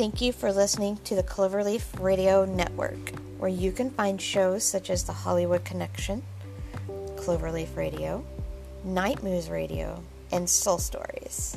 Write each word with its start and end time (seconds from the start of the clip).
Thank 0.00 0.22
you 0.22 0.32
for 0.32 0.50
listening 0.50 0.96
to 1.04 1.14
the 1.14 1.22
Cloverleaf 1.22 2.00
Radio 2.00 2.46
Network, 2.46 3.10
where 3.36 3.50
you 3.50 3.70
can 3.70 3.90
find 3.90 4.18
shows 4.18 4.64
such 4.64 4.88
as 4.88 5.04
The 5.04 5.12
Hollywood 5.12 5.62
Connection, 5.62 6.22
Cloverleaf 7.16 7.76
Radio, 7.76 8.24
Night 8.82 9.22
Moves 9.22 9.50
Radio, 9.50 10.02
and 10.32 10.48
Soul 10.48 10.78
Stories. 10.78 11.54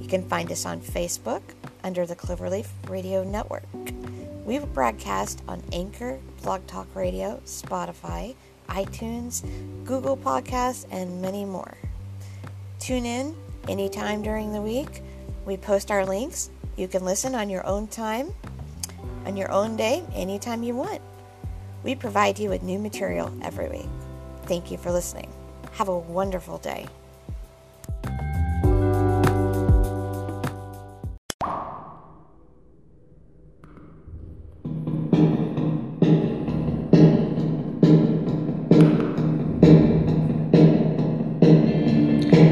You 0.00 0.08
can 0.08 0.28
find 0.28 0.50
us 0.50 0.66
on 0.66 0.80
Facebook 0.80 1.42
under 1.84 2.06
the 2.06 2.16
Cloverleaf 2.16 2.66
Radio 2.88 3.22
Network. 3.22 3.68
We 4.44 4.58
broadcast 4.58 5.40
on 5.46 5.62
Anchor, 5.72 6.18
Blog 6.42 6.66
Talk 6.66 6.88
Radio, 6.96 7.40
Spotify, 7.46 8.34
iTunes, 8.68 9.44
Google 9.84 10.16
Podcasts, 10.16 10.86
and 10.90 11.22
many 11.22 11.44
more. 11.44 11.76
Tune 12.80 13.06
in 13.06 13.36
anytime 13.68 14.22
during 14.22 14.52
the 14.52 14.60
week. 14.60 15.04
We 15.46 15.56
post 15.56 15.92
our 15.92 16.04
links. 16.04 16.50
You 16.80 16.88
can 16.88 17.04
listen 17.04 17.34
on 17.34 17.50
your 17.50 17.66
own 17.66 17.88
time, 17.88 18.32
on 19.26 19.36
your 19.36 19.52
own 19.52 19.76
day, 19.76 20.02
anytime 20.14 20.62
you 20.62 20.74
want. 20.74 21.02
We 21.84 21.94
provide 21.94 22.38
you 22.38 22.48
with 22.48 22.62
new 22.62 22.78
material 22.78 23.30
every 23.42 23.68
week. 23.68 23.86
Thank 24.44 24.70
you 24.70 24.78
for 24.78 24.90
listening. 24.90 25.30
Have 25.72 25.88
a 25.88 25.98
wonderful 25.98 26.56
day. 26.56 26.86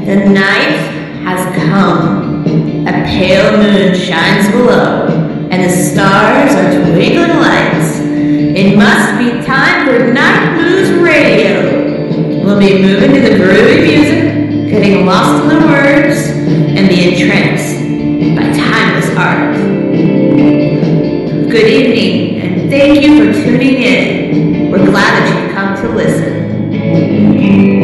The 0.05 0.29
night 0.29 0.77
has 1.25 1.55
come. 1.67 2.28
A 2.49 3.03
pale 3.05 3.57
moon 3.57 3.93
shines 3.93 4.47
below, 4.51 5.05
and 5.51 5.63
the 5.63 5.69
stars 5.69 6.55
are 6.55 6.71
twinkling 6.71 7.37
lights. 7.37 7.99
It 7.99 8.75
must 8.75 9.19
be 9.19 9.45
time 9.45 9.85
for 9.85 10.11
Night 10.11 10.55
Moves 10.57 10.89
Radio. 11.03 12.43
We'll 12.43 12.59
be 12.59 12.81
moving 12.81 13.13
to 13.13 13.19
the 13.21 13.35
groovy 13.35 13.83
music, 13.83 14.71
getting 14.71 15.05
lost 15.05 15.43
in 15.43 15.49
the 15.59 15.67
words, 15.67 16.29
and 16.75 16.89
be 16.89 17.13
entranced 17.13 17.77
by 18.35 18.45
timeless 18.57 19.09
art. 19.15 19.55
Good 21.51 21.67
evening, 21.67 22.41
and 22.41 22.69
thank 22.71 23.03
you 23.03 23.31
for 23.31 23.43
tuning 23.43 23.75
in. 23.75 24.71
We're 24.71 24.85
glad 24.85 25.21
that 25.21 25.25
you've 25.39 25.55
come 25.55 25.75
to 25.83 25.95
listen. 25.95 27.78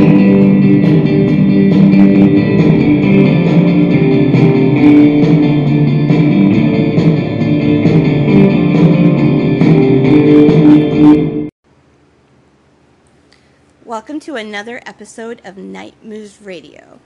To 14.26 14.38
another 14.38 14.82
episode 14.88 15.40
of 15.46 15.56
Night 15.56 16.04
Moves 16.04 16.42
Radio. 16.42 17.00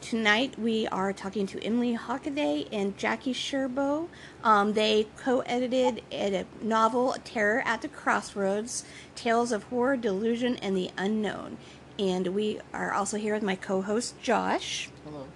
Tonight 0.00 0.58
we 0.58 0.88
are 0.88 1.12
talking 1.12 1.46
to 1.46 1.62
Emily 1.62 1.96
Hockaday 1.96 2.66
and 2.72 2.98
Jackie 2.98 3.32
Sherbow. 3.32 4.08
Um, 4.42 4.72
they 4.72 5.06
co-edited 5.16 6.02
a 6.10 6.44
novel, 6.60 7.14
Terror 7.22 7.62
at 7.64 7.82
the 7.82 7.86
Crossroads: 7.86 8.84
Tales 9.14 9.52
of 9.52 9.62
Horror, 9.62 9.96
Delusion, 9.96 10.56
and 10.56 10.76
the 10.76 10.90
Unknown. 10.98 11.58
And 11.96 12.34
we 12.34 12.58
are 12.72 12.92
also 12.92 13.18
here 13.18 13.34
with 13.34 13.44
my 13.44 13.54
co-host 13.54 14.20
Josh. 14.20 14.90
Hello. 15.04 15.28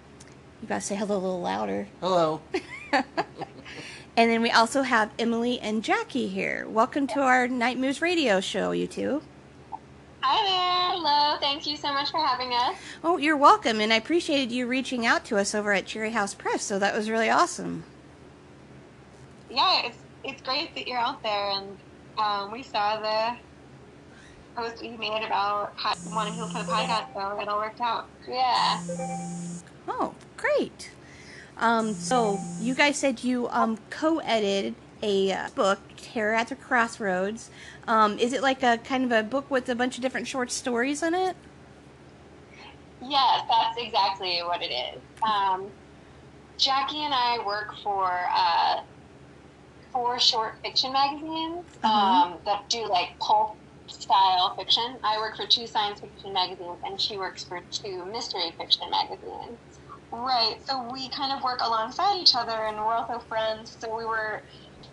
You 0.60 0.66
gotta 0.66 0.80
say 0.80 0.96
hello 0.96 1.18
a 1.18 1.20
little 1.20 1.40
louder. 1.40 1.86
Hello. 2.00 2.40
And 4.16 4.28
then 4.28 4.42
we 4.42 4.50
also 4.50 4.82
have 4.82 5.12
Emily 5.16 5.60
and 5.60 5.84
Jackie 5.84 6.26
here. 6.26 6.66
Welcome 6.68 7.06
to 7.06 7.20
our 7.20 7.46
Night 7.46 7.78
Moves 7.78 8.02
Radio 8.02 8.40
show, 8.40 8.72
you 8.72 8.88
two. 8.88 9.22
Hi 10.20 10.44
there. 10.44 10.98
Hello. 10.98 11.38
Thank 11.40 11.66
you 11.66 11.76
so 11.76 11.92
much 11.92 12.10
for 12.10 12.18
having 12.18 12.52
us. 12.52 12.76
Oh, 13.04 13.18
you're 13.18 13.36
welcome, 13.36 13.80
and 13.80 13.92
I 13.92 13.96
appreciated 13.96 14.50
you 14.52 14.66
reaching 14.66 15.06
out 15.06 15.24
to 15.26 15.36
us 15.36 15.54
over 15.54 15.72
at 15.72 15.86
Cherry 15.86 16.10
House 16.10 16.34
Press. 16.34 16.62
So 16.62 16.78
that 16.78 16.94
was 16.94 17.08
really 17.08 17.30
awesome. 17.30 17.84
Yeah, 19.50 19.86
it's 19.86 19.98
it's 20.24 20.42
great 20.42 20.74
that 20.74 20.88
you're 20.88 20.98
out 20.98 21.22
there, 21.22 21.50
and 21.52 21.78
um, 22.18 22.50
we 22.52 22.62
saw 22.62 23.00
the 23.00 23.36
post 24.60 24.82
you 24.82 24.98
made 24.98 25.24
about 25.24 25.72
wanting 26.12 26.34
people 26.34 26.48
to 26.48 26.54
put 26.54 26.62
a 26.62 26.66
podcast, 26.66 27.14
so 27.14 27.40
it 27.40 27.48
all 27.48 27.58
worked 27.58 27.80
out. 27.80 28.08
Yeah. 28.28 28.80
Oh, 29.86 30.14
great. 30.36 30.90
Um, 31.56 31.94
so 31.94 32.38
you 32.60 32.74
guys 32.74 32.96
said 32.98 33.22
you 33.24 33.48
um, 33.50 33.78
co-edited 33.90 34.74
a 35.02 35.32
uh, 35.32 35.48
book, 35.54 35.80
Terror 35.96 36.34
at 36.34 36.48
the 36.48 36.56
Crossroads. 36.56 37.50
Um, 37.86 38.18
is 38.18 38.32
it 38.32 38.42
like 38.42 38.62
a 38.62 38.78
kind 38.78 39.04
of 39.04 39.12
a 39.12 39.22
book 39.22 39.50
with 39.50 39.68
a 39.68 39.74
bunch 39.74 39.96
of 39.96 40.02
different 40.02 40.26
short 40.28 40.50
stories 40.50 41.02
in 41.02 41.14
it? 41.14 41.36
Yes, 43.00 43.42
that's 43.48 43.76
exactly 43.78 44.40
what 44.40 44.60
it 44.62 44.72
is. 44.72 45.00
Um, 45.22 45.70
Jackie 46.58 47.04
and 47.04 47.14
I 47.14 47.38
work 47.46 47.74
for 47.82 48.10
uh, 48.34 48.80
four 49.92 50.18
short 50.18 50.54
fiction 50.62 50.92
magazines 50.92 51.64
Uh-huh. 51.82 52.32
um, 52.32 52.38
that 52.44 52.68
do 52.68 52.88
like 52.88 53.10
pulp 53.20 53.56
style 53.86 54.54
fiction. 54.58 54.98
I 55.04 55.18
work 55.18 55.36
for 55.36 55.46
two 55.46 55.66
science 55.66 56.00
fiction 56.00 56.32
magazines, 56.32 56.78
and 56.84 57.00
she 57.00 57.16
works 57.16 57.44
for 57.44 57.60
two 57.70 58.04
mystery 58.06 58.52
fiction 58.58 58.90
magazines. 58.90 59.58
Right. 60.10 60.56
So 60.66 60.90
we 60.92 61.08
kind 61.10 61.32
of 61.32 61.42
work 61.42 61.60
alongside 61.62 62.16
each 62.18 62.34
other, 62.34 62.52
and 62.66 62.76
we're 62.78 62.94
also 62.94 63.18
friends. 63.20 63.76
So 63.80 63.96
we 63.96 64.04
were 64.04 64.42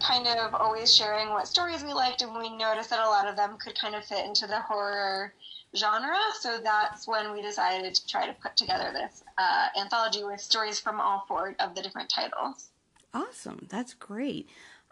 kind 0.05 0.27
of 0.27 0.53
always 0.53 0.95
sharing 0.95 1.29
what 1.29 1.47
stories 1.47 1.83
we 1.83 1.93
liked, 1.93 2.21
and 2.21 2.35
we 2.37 2.55
noticed 2.55 2.89
that 2.89 2.99
a 2.99 3.09
lot 3.09 3.27
of 3.27 3.35
them 3.35 3.57
could 3.57 3.79
kind 3.79 3.95
of 3.95 4.05
fit 4.05 4.25
into 4.25 4.45
the 4.45 4.59
horror 4.59 5.33
genre. 5.75 6.17
So 6.39 6.59
that's 6.63 7.07
when 7.07 7.31
we 7.31 7.41
decided 7.41 7.95
to 7.95 8.07
try 8.07 8.27
to 8.27 8.33
put 8.33 8.55
together 8.55 8.91
this 8.93 9.23
uh, 9.37 9.67
anthology 9.79 10.23
with 10.23 10.39
stories 10.39 10.79
from 10.79 11.01
all 11.01 11.25
four 11.27 11.55
of 11.59 11.75
the 11.75 11.81
different 11.81 12.09
titles. 12.09 12.69
Awesome. 13.13 13.67
That's 13.69 13.93
great. 13.93 14.47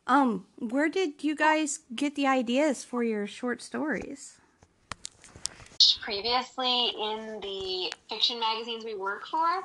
Um, 0.08 0.46
where 0.58 0.90
did 0.90 1.24
you 1.24 1.36
guys 1.36 1.80
get 1.96 2.16
the 2.16 2.28
ideas 2.28 2.84
for 2.84 3.04
your 3.04 3.28
short 3.28 3.62
stories? 3.62 4.38
Previously 6.02 6.90
in 6.90 7.40
the 7.42 7.94
fiction 8.10 8.40
magazines 8.40 8.84
we 8.84 8.96
work 8.96 9.26
for. 9.28 9.64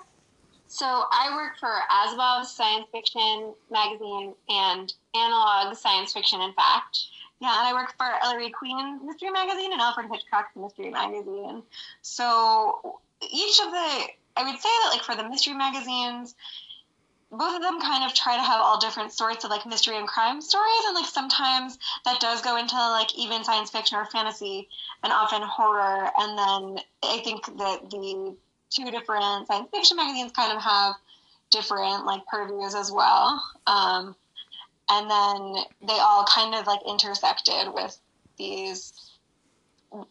So 0.69 0.85
I 0.87 1.35
work 1.35 1.59
for 1.59 1.75
Asimov's 1.91 2.51
Science 2.51 2.87
Fiction 2.93 3.55
magazine 3.71 4.35
and 4.51 4.93
Analog 5.15 5.75
Science 5.77 6.13
Fiction 6.13 6.43
and 6.43 6.55
Fact. 6.55 6.99
Yeah, 7.41 7.59
and 7.59 7.67
I 7.67 7.73
work 7.73 7.95
for 7.97 8.07
Ellery 8.23 8.51
Queen 8.51 9.07
Mystery 9.07 9.31
Magazine 9.31 9.73
and 9.73 9.81
Alfred 9.81 10.11
Hitchcock's 10.13 10.55
Mystery 10.57 10.91
Magazine. 10.91 11.63
So 12.03 12.99
each 13.23 13.61
of 13.61 13.71
the, 13.71 14.07
I 14.37 14.45
would 14.45 14.61
say 14.61 14.69
that 14.69 14.91
like 14.93 15.03
for 15.03 15.17
the 15.17 15.27
mystery 15.29 15.55
magazines, 15.55 16.35
both 17.31 17.57
of 17.57 17.63
them 17.63 17.81
kind 17.81 18.05
of 18.05 18.15
try 18.15 18.37
to 18.37 18.43
have 18.43 18.61
all 18.61 18.79
different 18.79 19.13
sorts 19.13 19.45
of 19.45 19.51
like 19.51 19.67
mystery 19.67 19.97
and 19.97 20.07
crime 20.07 20.41
stories, 20.41 20.85
and 20.87 20.95
like 20.95 21.07
sometimes 21.07 21.79
that 22.05 22.21
does 22.21 22.43
go 22.43 22.57
into 22.57 22.77
like 22.77 23.17
even 23.17 23.45
science 23.45 23.71
fiction 23.71 23.99
or 23.99 24.05
fantasy, 24.07 24.69
and 25.03 25.13
often 25.13 25.43
horror. 25.43 26.11
And 26.19 26.39
then 26.39 26.85
I 27.03 27.21
think 27.21 27.47
that 27.59 27.91
the 27.91 28.35
two 28.71 28.91
different 28.91 29.47
science 29.47 29.69
fiction 29.73 29.97
magazines 29.97 30.33
kind 30.33 30.53
of 30.53 30.63
have 30.63 30.95
different 31.51 32.05
like 32.07 32.27
purviews 32.27 32.75
as 32.75 32.93
well. 32.93 33.43
Um, 33.67 34.15
and 34.91 35.11
then 35.11 35.65
they 35.87 35.99
all 35.99 36.25
kind 36.25 36.55
of 36.55 36.67
like 36.67 36.81
intersected 36.87 37.73
with 37.75 37.99
these 38.37 38.93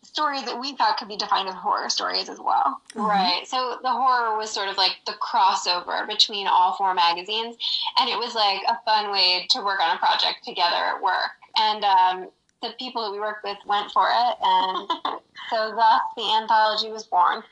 stories 0.02 0.44
that 0.44 0.60
we 0.60 0.76
thought 0.76 0.98
could 0.98 1.08
be 1.08 1.18
defined 1.18 1.48
as 1.48 1.56
horror 1.56 1.90
stories 1.90 2.30
as 2.30 2.40
well. 2.40 2.82
Right. 2.96 3.44
So 3.46 3.78
the 3.82 3.92
horror 3.92 4.38
was 4.38 4.50
sort 4.50 4.70
of 4.70 4.78
like 4.78 4.98
the 5.06 5.14
crossover 5.14 6.08
between 6.08 6.48
all 6.48 6.74
four 6.74 6.94
magazines, 6.94 7.58
and 8.00 8.10
it 8.10 8.18
was 8.18 8.34
like 8.34 8.62
a 8.68 8.80
fun 8.86 9.12
way 9.12 9.46
to 9.52 9.62
work 9.62 9.80
on 9.80 9.96
a 9.96 10.00
project 10.00 10.44
together 10.44 10.76
at 10.76 11.02
work. 11.02 11.32
And 11.58 11.84
um, 11.84 12.30
the 12.62 12.74
people 12.80 13.04
that 13.04 13.12
we 13.12 13.20
worked 13.20 13.44
with 13.44 13.58
went 13.66 13.92
for 13.92 14.08
it, 14.10 14.36
and 14.42 14.90
so 15.50 15.76
thus 15.76 16.02
the 16.16 16.34
anthology 16.42 16.92
was 16.92 17.04
born. 17.04 17.44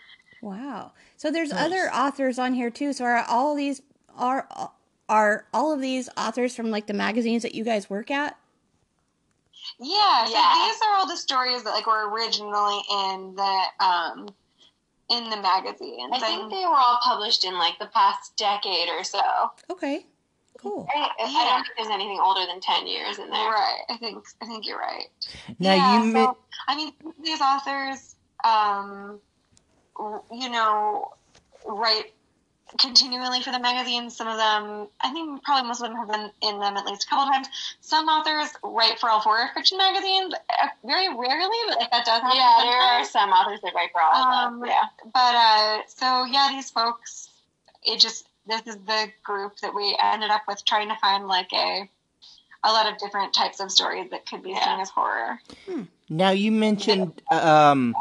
Wow. 0.42 0.92
So 1.18 1.32
there's 1.32 1.52
other 1.52 1.90
authors 1.94 2.38
on 2.38 2.54
here 2.54 2.70
too. 2.70 2.94
So 2.94 3.06
are 3.06 3.26
all 3.28 3.56
these 3.56 3.82
are 4.16 4.48
are 5.10 5.46
all 5.54 5.74
of 5.74 5.82
these 5.82 6.10
authors 6.18 6.56
from 6.56 6.72
like 6.72 6.88
the 6.88 6.94
magazines 6.94 7.44
that 7.44 7.56
you 7.56 7.64
guys 7.64 7.90
work 7.90 8.12
at? 8.12 8.38
Yeah, 9.80 10.26
so 10.26 10.32
these 10.32 10.82
are 10.84 10.96
all 10.96 11.08
the 11.08 11.18
stories 11.18 11.64
that 11.64 11.72
like 11.72 11.88
were 11.88 12.10
originally 12.12 12.80
in 12.92 13.36
the 13.36 13.64
um 13.80 14.30
in 15.10 15.30
the 15.30 15.38
magazines. 15.38 16.12
I 16.12 16.20
think 16.20 16.52
they 16.52 16.66
were 16.66 16.76
all 16.76 17.00
published 17.04 17.46
in 17.46 17.58
like 17.58 17.78
the 17.80 17.88
past 17.88 18.36
decade 18.38 18.90
or 18.90 19.04
so. 19.04 19.22
Okay. 19.70 20.06
Cool. 20.58 20.88
I, 20.96 21.10
I 21.20 21.46
don't 21.46 21.64
think 21.64 21.76
there's 21.78 21.90
anything 21.94 22.20
older 22.24 22.46
than 22.48 22.60
ten 22.60 22.88
years 22.88 23.20
in 23.20 23.30
there. 23.30 23.50
Right. 23.50 23.82
I 23.90 23.98
think 23.98 24.24
I 24.42 24.46
think 24.46 24.66
you're 24.66 24.80
right. 24.80 25.08
Now 25.60 25.76
yeah, 25.76 26.04
you 26.04 26.12
so, 26.12 26.18
ma- 26.18 26.34
I 26.68 26.76
mean, 26.76 26.94
these 27.24 27.42
authors, 27.42 28.16
um, 28.44 29.20
you 30.32 30.50
know, 30.50 31.12
write 31.68 32.12
continually 32.80 33.42
for 33.42 33.52
the 33.52 33.60
magazines. 33.60 34.16
Some 34.18 34.28
of 34.28 34.38
them, 34.38 34.88
I 35.02 35.12
think 35.14 35.44
probably 35.44 35.68
most 35.68 35.82
of 35.82 35.88
them 35.90 35.98
have 35.98 36.10
been 36.10 36.30
in 36.42 36.60
them 36.60 36.76
at 36.78 36.86
least 36.86 37.06
a 37.06 37.08
couple 37.08 37.32
times. 37.32 37.48
Some 37.82 38.08
authors 38.08 38.50
write 38.64 39.00
for 39.00 39.10
all 39.10 39.22
four 39.22 39.50
fiction 39.54 39.78
magazines, 39.78 40.34
uh, 40.34 40.68
very 40.86 41.08
rarely, 41.08 41.58
but 41.70 41.80
like 41.80 41.92
that 41.92 42.06
does 42.06 42.22
happen. 42.22 42.38
Yeah, 42.38 42.58
there 42.64 42.78
are 42.82 43.06
some 43.06 43.30
authors 43.30 43.62
that 43.62 43.74
write 43.76 43.92
for 43.92 44.02
all 44.02 44.14
of 44.14 44.48
Um, 44.48 44.60
them. 44.62 44.70
Yeah. 44.70 44.82
But 45.14 45.36
uh, 45.36 45.78
so 45.88 46.26
yeah, 46.26 46.50
these 46.52 46.70
folks, 46.70 47.30
it 47.84 48.00
just 48.00 48.28
this 48.48 48.62
is 48.68 48.76
the 48.86 49.08
group 49.24 49.58
that 49.60 49.74
we 49.74 49.98
ended 50.02 50.30
up 50.32 50.42
with 50.48 50.64
trying 50.66 50.90
to 50.90 50.96
find 50.98 51.28
like 51.28 51.52
a 51.54 51.90
a 52.64 52.72
lot 52.72 52.92
of 52.92 52.98
different 52.98 53.32
types 53.34 53.60
of 53.60 53.72
stories 53.72 54.10
that 54.10 54.26
could 54.26 54.42
be 54.42 54.50
Yeah. 54.50 54.64
seen 54.66 54.80
as 54.82 54.90
horror. 54.90 55.40
Now 56.10 56.32
you 56.32 56.52
mentioned 56.52 57.22
um, 57.30 57.96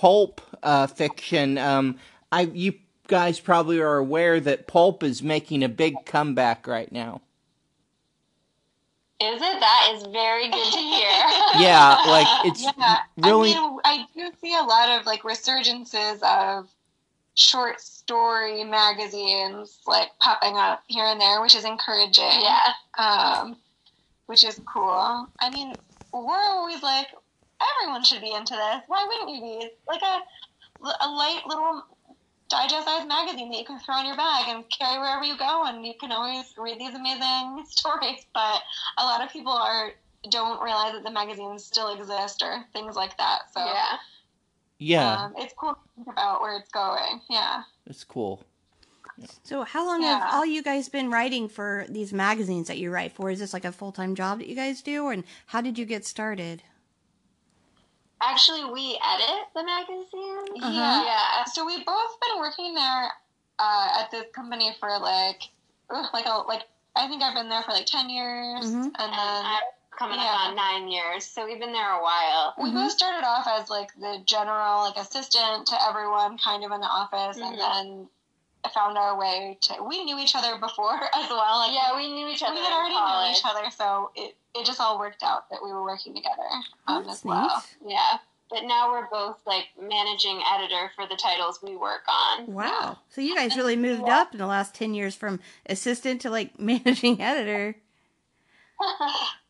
pulp 0.00 0.40
uh, 0.62 0.86
fiction. 0.86 1.58
Um, 1.58 1.98
I 2.32 2.42
you 2.42 2.74
guys 3.06 3.38
probably 3.38 3.80
are 3.80 3.98
aware 3.98 4.40
that 4.40 4.66
pulp 4.66 5.02
is 5.02 5.22
making 5.22 5.62
a 5.62 5.68
big 5.68 6.06
comeback 6.06 6.66
right 6.66 6.90
now. 6.90 7.20
Is 9.20 9.36
it? 9.42 9.60
That 9.60 9.92
is 9.94 10.02
very 10.06 10.48
good 10.48 10.72
to 10.72 10.78
hear. 10.78 11.10
Yeah, 11.58 11.98
like 12.06 12.26
it's 12.46 12.62
Yeah, 12.62 12.96
really 13.18 13.52
I 13.52 13.60
mean, 13.60 13.78
I 13.84 14.06
do 14.14 14.30
see 14.40 14.56
a 14.56 14.62
lot 14.62 14.88
of 14.98 15.04
like 15.04 15.22
resurgences 15.22 16.22
of 16.22 16.70
short 17.34 17.80
story 17.80 18.64
magazines 18.64 19.80
like 19.86 20.08
popping 20.20 20.56
up 20.56 20.82
here 20.86 21.04
and 21.04 21.20
there, 21.20 21.42
which 21.42 21.54
is 21.54 21.64
encouraging. 21.66 22.24
yeah. 22.24 22.72
um, 22.96 23.56
which 24.26 24.44
is 24.44 24.58
cool. 24.72 25.28
I 25.40 25.50
mean, 25.50 25.74
we're 26.12 26.48
always 26.50 26.82
like, 26.82 27.08
everyone 27.60 28.04
should 28.04 28.20
be 28.20 28.32
into 28.32 28.54
this. 28.54 28.82
Why 28.86 29.06
wouldn't 29.06 29.36
you 29.36 29.40
be? 29.42 29.66
It's 29.66 29.76
like 29.86 30.02
a, 30.02 30.20
a 31.04 31.08
light 31.08 31.42
little 31.46 31.82
digest-sized 32.48 33.06
magazine 33.06 33.50
that 33.50 33.58
you 33.58 33.64
can 33.64 33.78
throw 33.78 34.00
in 34.00 34.06
your 34.06 34.16
bag 34.16 34.46
and 34.48 34.64
carry 34.70 34.98
wherever 34.98 35.24
you 35.24 35.36
go, 35.38 35.64
and 35.66 35.86
you 35.86 35.94
can 36.00 36.12
always 36.12 36.52
read 36.58 36.78
these 36.78 36.94
amazing 36.94 37.64
stories. 37.68 38.26
But 38.34 38.60
a 38.98 39.04
lot 39.04 39.22
of 39.24 39.30
people 39.32 39.52
are 39.52 39.92
don't 40.30 40.62
realize 40.62 40.92
that 40.92 41.02
the 41.02 41.10
magazines 41.10 41.64
still 41.64 41.94
exist 41.94 42.42
or 42.42 42.64
things 42.72 42.94
like 42.94 43.16
that. 43.16 43.42
So 43.54 43.64
Yeah. 43.64 43.96
yeah, 44.78 45.24
um, 45.24 45.34
it's 45.38 45.54
cool 45.56 45.72
to 45.72 45.80
think 45.96 46.08
about 46.08 46.42
where 46.42 46.58
it's 46.58 46.70
going. 46.70 47.20
Yeah. 47.30 47.62
it's 47.86 48.04
cool. 48.04 48.44
So, 49.42 49.64
how 49.64 49.86
long 49.86 50.02
have 50.02 50.22
all 50.32 50.46
you 50.46 50.62
guys 50.62 50.88
been 50.88 51.10
writing 51.10 51.48
for 51.48 51.84
these 51.90 52.10
magazines 52.12 52.68
that 52.68 52.78
you 52.78 52.90
write 52.90 53.12
for? 53.12 53.30
Is 53.30 53.38
this 53.38 53.52
like 53.52 53.66
a 53.66 53.72
full 53.72 53.92
time 53.92 54.14
job 54.14 54.38
that 54.38 54.48
you 54.48 54.54
guys 54.54 54.80
do, 54.82 55.08
and 55.08 55.24
how 55.46 55.60
did 55.60 55.78
you 55.78 55.84
get 55.84 56.04
started? 56.06 56.62
Actually, 58.22 58.64
we 58.66 58.98
edit 59.02 59.46
the 59.54 59.64
magazine. 59.64 60.62
Uh-huh. 60.62 60.70
Yeah. 60.72 61.04
Yeah. 61.04 61.44
So 61.44 61.64
we've 61.64 61.84
both 61.86 62.20
been 62.20 62.38
working 62.38 62.74
there 62.74 63.10
uh, 63.58 63.88
at 64.00 64.10
this 64.10 64.24
company 64.34 64.76
for 64.78 64.90
like, 64.98 65.42
ugh, 65.90 66.06
like 66.12 66.26
a 66.26 66.38
like. 66.46 66.62
I 66.96 67.06
think 67.08 67.22
I've 67.22 67.34
been 67.34 67.48
there 67.48 67.62
for 67.62 67.70
like 67.72 67.86
ten 67.86 68.10
years, 68.10 68.64
Mhm. 68.66 68.84
and 68.98 69.12
then 69.12 69.44
I'm 69.46 69.62
coming 69.96 70.18
Yeah. 70.18 70.26
up 70.34 70.40
on 70.48 70.56
nine 70.56 70.88
years, 70.88 71.24
so 71.24 71.44
we've 71.46 71.60
been 71.60 71.72
there 71.72 71.92
a 71.92 72.02
while. 72.02 72.54
we 72.58 72.70
both 72.72 72.90
started 72.92 73.24
off 73.26 73.46
as 73.46 73.70
like 73.70 73.94
the 74.00 74.18
general 74.26 74.82
like 74.82 74.96
assistant 74.96 75.66
to 75.68 75.82
everyone, 75.88 76.36
kind 76.38 76.64
of 76.64 76.72
in 76.72 76.80
the 76.80 76.86
office, 76.86 77.38
Mhm. 77.38 77.46
and 77.46 77.58
then 77.60 78.08
found 78.74 78.98
our 78.98 79.16
way 79.16 79.56
to. 79.62 79.82
We 79.84 80.04
knew 80.04 80.18
each 80.18 80.34
other 80.34 80.58
before 80.58 80.92
as 81.14 81.30
well. 81.30 81.58
Like 81.58 81.72
yeah, 81.72 81.94
we 81.96 82.12
knew 82.12 82.28
each 82.28 82.42
other. 82.42 82.54
we 82.54 82.60
had 82.60 82.72
already 82.72 82.94
known 82.96 83.30
each 83.32 83.44
other, 83.44 83.70
so 83.70 84.10
it 84.16 84.36
it 84.54 84.66
just 84.66 84.80
all 84.80 84.98
worked 84.98 85.22
out 85.22 85.48
that 85.50 85.60
we 85.64 85.70
were 85.72 85.82
working 85.82 86.14
together 86.14 86.48
um, 86.86 87.08
as 87.08 87.24
well. 87.24 87.62
Yeah, 87.86 88.18
but 88.50 88.64
now 88.64 88.90
we're 88.90 89.08
both 89.08 89.38
like 89.46 89.66
managing 89.80 90.40
editor 90.52 90.90
for 90.96 91.06
the 91.06 91.16
titles 91.16 91.60
we 91.62 91.76
work 91.76 92.02
on. 92.08 92.46
Wow. 92.52 92.98
So 93.10 93.20
you 93.20 93.36
guys 93.36 93.56
really 93.56 93.76
moved 93.76 94.08
up 94.08 94.32
in 94.32 94.38
the 94.38 94.46
last 94.46 94.74
10 94.74 94.92
years 94.94 95.14
from 95.14 95.38
assistant 95.66 96.20
to 96.22 96.30
like 96.30 96.58
managing 96.58 97.20
editor. 97.20 97.76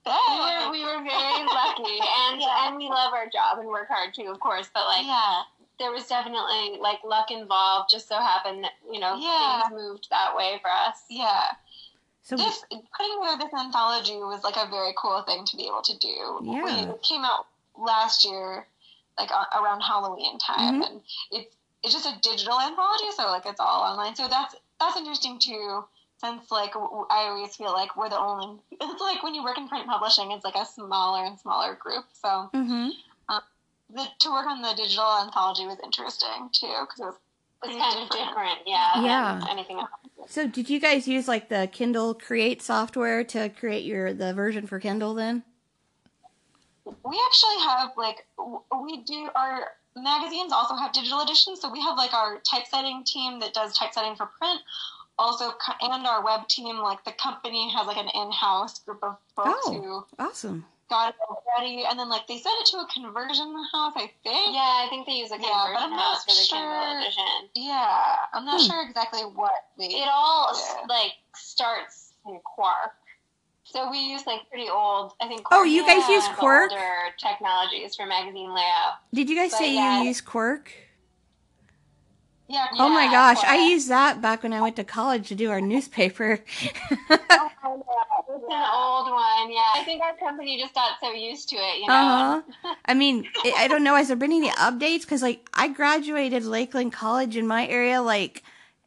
We 0.06 0.12
were, 0.38 0.70
we 0.72 0.82
were 0.84 1.02
very 1.04 1.44
lucky, 1.44 1.98
and 2.00 2.40
Yeah. 2.40 2.66
and 2.68 2.76
we 2.76 2.88
love 2.88 3.12
our 3.12 3.26
job 3.26 3.58
and 3.58 3.68
work 3.68 3.86
hard 3.88 4.14
too, 4.14 4.28
of 4.30 4.40
course. 4.40 4.68
But 4.72 4.86
like, 4.86 5.04
yeah. 5.04 5.42
there 5.78 5.92
was 5.92 6.06
definitely 6.06 6.78
like 6.80 6.98
luck 7.04 7.30
involved. 7.30 7.90
Just 7.90 8.08
so 8.08 8.16
happened 8.16 8.64
that 8.64 8.72
you 8.90 8.98
know 8.98 9.16
Yeah. 9.16 9.62
things 9.68 9.74
moved 9.78 10.08
that 10.10 10.34
way 10.34 10.58
for 10.62 10.70
us. 10.70 11.02
Yeah. 11.10 11.52
So 12.30 12.36
this 12.36 12.62
putting 12.70 13.20
together 13.20 13.42
this 13.44 13.52
anthology 13.60 14.14
was 14.18 14.44
like 14.44 14.56
a 14.56 14.68
very 14.70 14.92
cool 14.96 15.22
thing 15.22 15.44
to 15.46 15.56
be 15.56 15.66
able 15.66 15.82
to 15.82 15.98
do. 15.98 16.38
Yeah. 16.44 16.92
It 16.92 17.02
came 17.02 17.24
out 17.24 17.46
last 17.76 18.24
year, 18.24 18.66
like 19.18 19.30
around 19.32 19.80
Halloween 19.80 20.38
time, 20.38 20.80
Mhm. 20.80 20.86
and 20.86 21.02
it's 21.32 21.56
it's 21.82 21.92
just 21.92 22.06
a 22.06 22.16
digital 22.20 22.60
anthology, 22.60 23.10
so 23.16 23.26
like 23.26 23.46
it's 23.46 23.58
all 23.58 23.82
online. 23.82 24.14
So 24.14 24.28
that's 24.28 24.54
that's 24.78 24.96
interesting 24.96 25.38
too. 25.40 25.84
Since 26.18 26.50
like 26.52 26.76
I 26.76 27.26
always 27.28 27.56
feel 27.56 27.72
like 27.72 27.96
we're 27.96 28.10
the 28.10 28.18
only. 28.18 28.60
It's 28.80 29.00
like 29.00 29.22
when 29.24 29.34
you 29.34 29.42
work 29.42 29.58
in 29.58 29.68
print 29.68 29.86
publishing, 29.88 30.30
it's 30.30 30.44
like 30.44 30.54
a 30.56 30.66
smaller 30.66 31.24
and 31.24 31.38
smaller 31.40 31.74
group. 31.74 32.04
So 32.12 32.48
Mhm. 32.54 32.92
the, 33.92 34.06
to 34.20 34.30
work 34.30 34.46
on 34.46 34.62
the 34.62 34.72
digital 34.74 35.18
anthology 35.18 35.66
was 35.66 35.78
interesting 35.82 36.48
too 36.52 36.72
because 36.82 37.00
it 37.00 37.06
was 37.06 37.18
It's 37.64 37.76
kind 37.76 38.02
of 38.02 38.08
different, 38.10 38.58
yeah. 38.66 39.02
Yeah. 39.02 39.44
Anything 39.50 39.78
else. 39.78 39.88
So 40.28 40.46
did 40.46 40.70
you 40.70 40.80
guys 40.80 41.06
use 41.08 41.28
like 41.28 41.48
the 41.48 41.68
Kindle 41.70 42.14
Create 42.14 42.62
software 42.62 43.24
to 43.24 43.48
create 43.50 43.84
your 43.84 44.12
the 44.14 44.32
version 44.34 44.66
for 44.66 44.78
Kindle 44.80 45.14
then? 45.14 45.42
we 47.04 47.20
actually 47.26 47.64
have 47.68 47.90
like 47.96 48.26
we 48.82 49.02
do 49.04 49.28
our 49.36 49.64
magazines 49.96 50.50
also 50.52 50.74
have 50.74 50.92
digital 50.92 51.20
editions 51.22 51.60
so 51.60 51.70
we 51.70 51.80
have 51.80 51.96
like 51.96 52.12
our 52.12 52.40
typesetting 52.40 53.04
team 53.04 53.38
that 53.38 53.54
does 53.54 53.76
typesetting 53.76 54.16
for 54.16 54.26
print 54.26 54.60
also 55.18 55.52
and 55.82 56.06
our 56.06 56.24
web 56.24 56.48
team 56.48 56.78
like 56.78 57.04
the 57.04 57.12
company 57.12 57.70
has 57.70 57.86
like 57.86 57.96
an 57.96 58.08
in-house 58.14 58.80
group 58.80 58.98
of 59.04 59.16
folks 59.36 59.60
Oh. 59.66 60.06
who 60.18 60.24
Awesome. 60.24 60.64
Got 60.90 61.10
it 61.10 61.14
ready 61.58 61.84
and 61.88 61.98
then 61.98 62.08
like 62.10 62.26
they 62.26 62.36
sent 62.38 62.54
it 62.60 62.66
to 62.66 62.78
a 62.78 62.86
conversion 62.92 63.54
house 63.72 63.92
i 63.96 64.10
think 64.22 64.54
Yeah, 64.54 64.84
I 64.84 64.86
think 64.90 65.06
they 65.06 65.14
use 65.14 65.30
a 65.30 65.38
Yeah, 65.38 65.40
but 65.72 65.80
conversion 65.80 65.82
I'm 65.82 65.98
house 65.98 66.24
not 66.24 66.28
for 66.28 66.34
the 66.34 66.44
sure. 66.44 66.58
Kindle 66.60 67.00
edition. 67.00 67.48
yeah 67.54 68.16
i'm 68.34 68.44
not 68.44 68.60
Hmm. 68.60 68.66
sure 68.66 68.82
exactly 68.88 69.22
what 69.22 69.52
they 69.78 69.86
It 69.86 70.08
all 70.12 70.52
Yeah. 70.54 70.86
like 70.88 71.12
starts 71.34 72.12
in 72.26 72.38
Quark. 72.44 72.92
So 73.64 73.88
we 73.90 73.98
use 73.98 74.26
like 74.26 74.48
pretty 74.50 74.68
old. 74.68 75.12
I 75.22 75.28
think. 75.28 75.42
Oh, 75.52 75.62
you 75.62 75.86
guys 75.86 76.02
one 76.02 76.10
use 76.12 76.28
Quark? 76.36 76.72
Older 76.72 77.14
technologies 77.18 77.94
for 77.94 78.04
magazine 78.04 78.52
layout. 78.52 78.94
Did 79.14 79.30
you 79.30 79.36
guys 79.36 79.52
But 79.52 79.58
say 79.58 79.74
yeah. 79.74 80.00
you 80.00 80.08
use 80.08 80.20
Quark? 80.20 80.72
yeah 82.48 82.66
Oh 82.72 82.88
my 82.88 83.04
Yeah, 83.04 83.10
gosh, 83.12 83.44
I 83.44 83.68
used 83.70 83.88
that 83.88 84.20
back 84.20 84.42
when 84.42 84.52
I 84.52 84.60
went 84.60 84.74
to 84.76 84.84
college 84.84 85.28
to 85.28 85.34
do 85.36 85.50
our 85.50 85.60
newspaper. 85.60 86.40
It's 88.42 88.50
an 88.50 88.64
old 88.72 89.10
one, 89.10 89.52
yeah. 89.52 89.62
I 89.74 89.82
think 89.84 90.02
our 90.02 90.16
company 90.16 90.58
just 90.60 90.74
got 90.74 90.92
so 91.00 91.12
used 91.12 91.48
to 91.50 91.56
it, 91.56 91.80
you 91.82 91.88
know. 91.88 91.94
Uh 91.94 92.40
huh. 92.62 92.74
I 92.86 92.94
mean, 92.94 93.26
I 93.44 93.52
I 93.58 93.68
don't 93.68 93.84
know. 93.84 93.96
Has 93.96 94.08
there 94.08 94.16
been 94.16 94.32
any 94.32 94.48
updates? 94.50 95.02
Because 95.02 95.20
like 95.22 95.46
I 95.52 95.68
graduated 95.68 96.44
Lakeland 96.44 96.92
College 96.92 97.36
in 97.36 97.46
my 97.46 97.66
area 97.66 98.00
like 98.00 98.42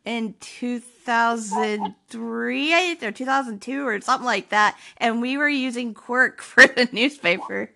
in 0.05 0.33
2003 0.39 2.73
I- 2.73 2.97
or 3.01 3.11
2002 3.11 3.87
or 3.87 4.01
something 4.01 4.25
like 4.25 4.49
that, 4.49 4.75
and 4.97 5.21
we 5.21 5.37
were 5.37 5.49
using 5.49 5.93
Quark 5.93 6.41
for 6.51 6.65
the 6.65 6.89
newspaper. 6.91 7.69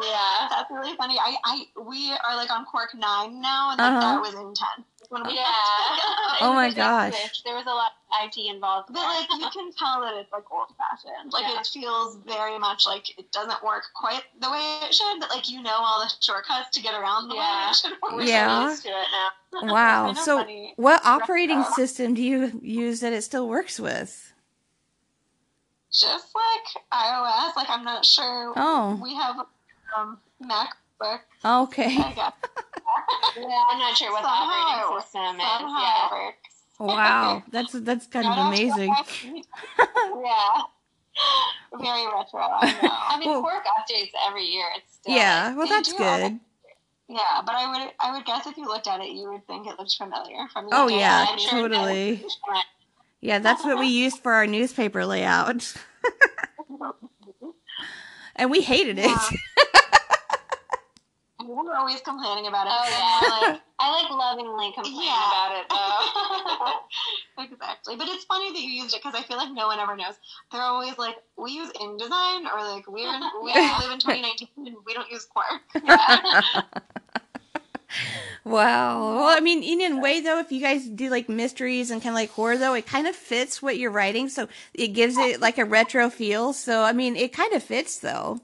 Yeah. 0.00 0.46
that's 0.48 0.70
really 0.70 0.96
funny 0.96 1.18
i 1.18 1.36
i 1.44 1.64
we 1.86 2.10
are 2.26 2.36
like 2.36 2.50
on 2.50 2.64
quark 2.64 2.94
9 2.94 3.38
now 3.42 3.72
and 3.72 3.78
like, 3.78 3.92
Uh-huh. 3.92 4.00
that 4.00 4.20
was 4.22 4.32
in 4.32 4.54
10 4.54 4.66
when 5.10 5.26
we 5.26 5.34
Yeah. 5.34 5.44
Oh 6.40 6.52
my 6.54 6.70
gosh. 6.72 7.14
switch. 7.14 7.42
There 7.44 7.54
was 7.56 7.66
a 7.66 7.70
lot 7.70 7.92
of 8.12 8.26
IT 8.28 8.36
involved. 8.54 8.88
But 8.92 9.00
like 9.02 9.28
you 9.38 9.48
can 9.52 9.72
tell 9.72 10.00
that 10.02 10.14
it's 10.14 10.30
like 10.32 10.44
old 10.52 10.68
fashioned. 10.78 11.32
Like 11.32 11.44
Yeah. 11.48 11.60
it 11.60 11.66
feels 11.66 12.16
very 12.26 12.58
much 12.58 12.86
like 12.86 13.18
it 13.18 13.30
doesn't 13.32 13.62
work 13.64 13.84
quite 13.94 14.22
the 14.40 14.50
way 14.50 14.78
it 14.86 14.94
should, 14.94 15.18
but 15.20 15.30
like 15.30 15.50
you 15.50 15.62
know 15.62 15.76
all 15.76 16.00
the 16.00 16.12
shortcuts 16.20 16.70
to 16.76 16.82
get 16.82 16.94
around 16.94 17.28
the 17.28 17.34
way 17.34 17.40
Yeah. 17.40 17.70
it 17.70 17.76
should 17.76 17.92
work. 18.02 18.22
Yeah. 18.26 18.62
so 18.64 18.68
used 18.70 18.82
to 18.84 18.88
it 18.90 19.06
now. 19.12 19.28
Wow. 19.72 20.04
Kind 20.06 20.18
of 20.18 20.24
So, 20.24 20.38
funny. 20.38 20.74
what 20.76 21.04
operating 21.04 21.58
retro. 21.60 21.72
system 21.74 22.14
do 22.14 22.22
you 22.22 22.60
use 22.62 23.00
that 23.00 23.12
it 23.14 23.22
still 23.22 23.48
works 23.48 23.80
with? 23.80 24.32
Just 25.90 26.28
like 26.34 26.84
iOS, 26.92 27.56
like 27.56 27.70
I'm 27.70 27.82
not 27.82 28.04
sure 28.04 28.52
Oh, 28.56 29.00
we 29.02 29.14
have 29.14 29.36
um 29.96 30.18
MacBook, 31.00 31.20
okay. 31.64 31.96
I 31.98 32.12
guess. 32.12 32.32
Yeah, 33.36 33.62
I'm 33.70 33.78
not 33.78 33.96
sure 33.96 34.10
what 34.12 34.22
the 34.22 34.28
Somehow 34.28 34.44
it 34.44 34.62
operating 34.64 34.94
works. 34.94 35.04
system 35.04 35.36
is. 35.36 35.42
Somehow 35.42 35.80
Yeah. 35.80 36.06
it 36.06 36.12
works. 36.12 36.48
Wow, 36.80 37.42
that's 37.50 37.72
that's 37.72 38.06
kind 38.06 38.26
of 38.26 38.32
Shout 38.34 38.38
out 38.38 38.56
to 38.56 38.62
amazing. 38.62 38.94
Yeah. 40.24 40.62
Very 41.80 42.06
retro, 42.06 42.40
I 42.40 42.78
know. 42.82 42.88
I 42.92 43.18
mean, 43.18 43.28
Well- 43.30 43.40
Quark 43.42 43.64
updates 43.64 44.10
every 44.26 44.44
year. 44.44 44.66
It's 44.76 44.94
still 44.94 45.14
Yeah, 45.14 45.54
well, 45.56 45.66
that's 45.66 45.92
good. 45.92 46.38
yeah, 47.08 47.42
but 47.46 47.54
I 47.54 47.70
would 47.70 47.92
I 48.00 48.12
would 48.16 48.24
guess 48.26 48.46
if 48.46 48.56
you 48.56 48.66
looked 48.66 48.86
at 48.86 49.00
it 49.00 49.10
you 49.10 49.30
would 49.32 49.46
think 49.46 49.66
it 49.66 49.78
looked 49.78 49.94
familiar 49.96 50.46
from 50.52 50.68
Oh 50.72 50.88
the 50.88 50.94
yeah, 50.94 51.26
I'm 51.28 51.38
totally. 51.38 52.22
Like, 52.48 52.64
Yeah, 53.20 53.38
that's 53.38 53.64
what 53.64 53.78
we 53.78 53.86
used 53.86 54.18
for 54.22 54.32
our 54.32 54.46
newspaper 54.46 55.04
layout. 55.06 55.74
and 58.36 58.50
we 58.50 58.60
hated 58.60 58.98
it. 58.98 59.06
Yeah. 59.06 59.28
Were 61.54 61.74
always 61.76 62.00
complaining 62.00 62.46
about 62.46 62.66
it. 62.66 62.72
Oh 62.74 62.88
yeah, 62.90 63.50
like 63.52 63.60
I 63.80 64.02
like 64.02 64.10
lovingly 64.10 64.72
complain 64.72 65.02
Yeah. 65.06 65.28
about 65.28 65.52
it 65.60 65.66
though. 65.68 67.44
exactly. 67.44 67.96
But 67.96 68.08
it's 68.08 68.24
funny 68.24 68.52
that 68.52 68.60
you 68.60 68.70
used 68.82 68.94
it 68.94 69.02
because 69.02 69.18
I 69.18 69.24
feel 69.26 69.36
like 69.36 69.52
no 69.52 69.66
one 69.68 69.78
ever 69.78 69.96
knows. 69.96 70.14
They're 70.52 70.62
always 70.62 70.98
like, 70.98 71.16
we 71.36 71.52
use 71.52 71.70
InDesign 71.72 72.52
or 72.52 72.62
like 72.74 72.86
we're 72.88 73.08
in, 73.14 73.22
we 73.42 73.52
Yeah. 73.54 73.78
live 73.80 73.92
in 73.92 73.98
2019 74.00 74.48
and 74.66 74.76
we 74.84 74.94
don't 74.94 75.10
use 75.10 75.26
Quark. 75.26 75.62
Wow. 78.44 79.16
Well, 79.16 79.36
I 79.36 79.40
mean, 79.40 79.62
in 79.62 79.92
a 79.98 80.00
way 80.00 80.20
though, 80.20 80.38
if 80.38 80.52
you 80.52 80.60
guys 80.60 80.86
do 80.86 81.10
like 81.10 81.28
mysteries 81.28 81.90
and 81.90 82.00
kind 82.02 82.12
of 82.12 82.16
like 82.16 82.30
horror 82.30 82.56
though, 82.56 82.74
it 82.74 82.86
kind 82.86 83.06
of 83.06 83.14
fits 83.14 83.60
what 83.62 83.76
you're 83.78 83.90
writing, 83.90 84.28
so 84.28 84.48
it 84.74 84.88
gives 84.88 85.18
it 85.18 85.40
like 85.40 85.58
a 85.58 85.64
retro 85.64 86.08
feel. 86.08 86.52
So 86.52 86.82
I 86.82 86.92
mean, 86.92 87.16
it 87.16 87.32
kind 87.32 87.52
of 87.52 87.62
fits 87.62 87.98
though. 87.98 88.40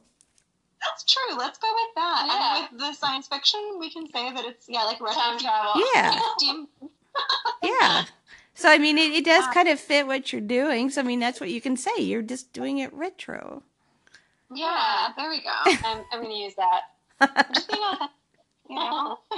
That's 0.84 1.04
true. 1.04 1.36
Let's 1.36 1.58
go 1.58 1.68
with 1.72 1.94
that. 1.96 2.24
Yeah. 2.26 2.56
And 2.56 2.72
with 2.72 2.80
the 2.80 2.92
science 2.94 3.26
fiction, 3.26 3.60
we 3.78 3.90
can 3.90 4.06
say 4.06 4.32
that 4.32 4.44
it's 4.44 4.66
yeah, 4.68 4.82
like 4.82 5.00
retro 5.00 5.20
Time 5.20 5.38
travel. 5.38 5.82
Yeah. 5.94 6.18
Yeah. 7.62 8.04
So 8.54 8.68
I 8.68 8.78
mean, 8.78 8.98
it, 8.98 9.12
it 9.12 9.24
does 9.24 9.46
kind 9.54 9.68
of 9.68 9.78
fit 9.78 10.06
what 10.06 10.32
you're 10.32 10.40
doing. 10.40 10.90
So 10.90 11.00
I 11.00 11.04
mean, 11.04 11.20
that's 11.20 11.40
what 11.40 11.50
you 11.50 11.60
can 11.60 11.76
say. 11.76 11.98
You're 11.98 12.22
just 12.22 12.52
doing 12.52 12.78
it 12.78 12.92
retro. 12.92 13.62
Yeah, 14.52 15.08
there 15.16 15.30
we 15.30 15.40
go. 15.40 15.50
I'm, 15.84 16.04
I'm 16.12 16.22
gonna 16.22 16.34
use 16.34 16.54
that. 16.56 16.82
Just 17.54 17.68
being 17.68 17.82
authentic, 17.82 18.10
you 18.68 18.76
know. 18.76 19.18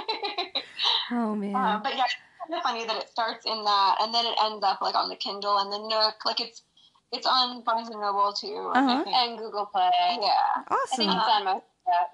Oh 1.09 1.35
man. 1.35 1.55
Uh, 1.55 1.79
but 1.81 1.95
yeah, 1.95 2.03
it's 2.03 2.15
kind 2.47 2.57
of 2.57 2.63
funny 2.63 2.85
that 2.85 2.97
it 2.97 3.09
starts 3.09 3.45
in 3.45 3.63
that, 3.63 3.95
and 4.01 4.13
then 4.13 4.25
it 4.25 4.35
ends 4.43 4.63
up 4.63 4.81
like 4.81 4.93
on 4.95 5.09
the 5.09 5.15
Kindle 5.15 5.57
and 5.57 5.71
the 5.71 5.79
Nook. 5.79 6.25
Like 6.25 6.39
it's 6.39 6.61
it's 7.11 7.25
on 7.25 7.61
Barnes 7.63 7.89
and 7.89 7.99
Noble 8.01 8.33
too. 8.33 8.71
Uh-huh. 8.73 9.03
and 9.07 9.37
Google 9.37 9.65
Play. 9.65 9.89
Yeah. 10.21 10.63
awesome. 10.69 10.75
I 10.93 10.95
think 10.97 11.11
it's 11.11 11.29
on 11.29 11.45
most 11.45 11.63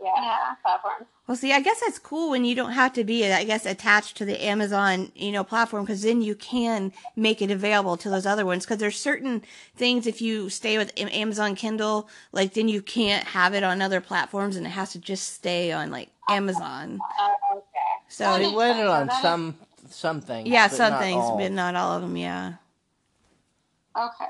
yeah, 0.01 0.09
Yeah. 0.15 0.55
platforms. 0.61 1.07
Well, 1.25 1.37
see, 1.37 1.51
I 1.53 1.61
guess 1.61 1.79
that's 1.79 1.97
cool 1.97 2.29
when 2.31 2.43
you 2.45 2.53
don't 2.53 2.73
have 2.73 2.93
to 2.93 3.03
be, 3.03 3.25
I 3.31 3.43
guess, 3.43 3.65
attached 3.65 4.17
to 4.17 4.25
the 4.25 4.43
Amazon, 4.45 5.11
you 5.15 5.31
know, 5.31 5.43
platform 5.43 5.83
because 5.85 6.01
then 6.03 6.21
you 6.21 6.35
can 6.35 6.91
make 7.15 7.41
it 7.41 7.49
available 7.49 7.95
to 7.97 8.09
those 8.09 8.25
other 8.25 8.45
ones. 8.45 8.65
Because 8.65 8.77
there's 8.77 8.99
certain 8.99 9.41
things 9.75 10.05
if 10.05 10.21
you 10.21 10.49
stay 10.49 10.77
with 10.77 10.91
Amazon 10.97 11.55
Kindle, 11.55 12.07
like 12.33 12.53
then 12.53 12.67
you 12.67 12.81
can't 12.81 13.25
have 13.29 13.53
it 13.55 13.63
on 13.63 13.81
other 13.81 14.01
platforms, 14.01 14.57
and 14.57 14.67
it 14.67 14.71
has 14.71 14.91
to 14.91 14.99
just 14.99 15.33
stay 15.33 15.71
on 15.71 15.89
like 15.91 16.09
Amazon. 16.29 16.99
Oh, 17.19 17.35
okay. 17.53 17.63
So 18.09 18.33
They 18.33 18.39
makes 18.43 18.53
let 18.53 18.75
it 18.75 18.87
sense. 18.87 19.13
on 19.13 19.21
some 19.21 19.55
some 19.89 20.21
things. 20.21 20.49
yeah, 20.49 20.67
some 20.67 20.99
things, 20.99 21.23
all. 21.23 21.37
but 21.37 21.51
not 21.51 21.75
all 21.75 21.93
of 21.95 22.01
them. 22.03 22.17
Yeah. 22.17 22.53
Okay. 23.97 24.25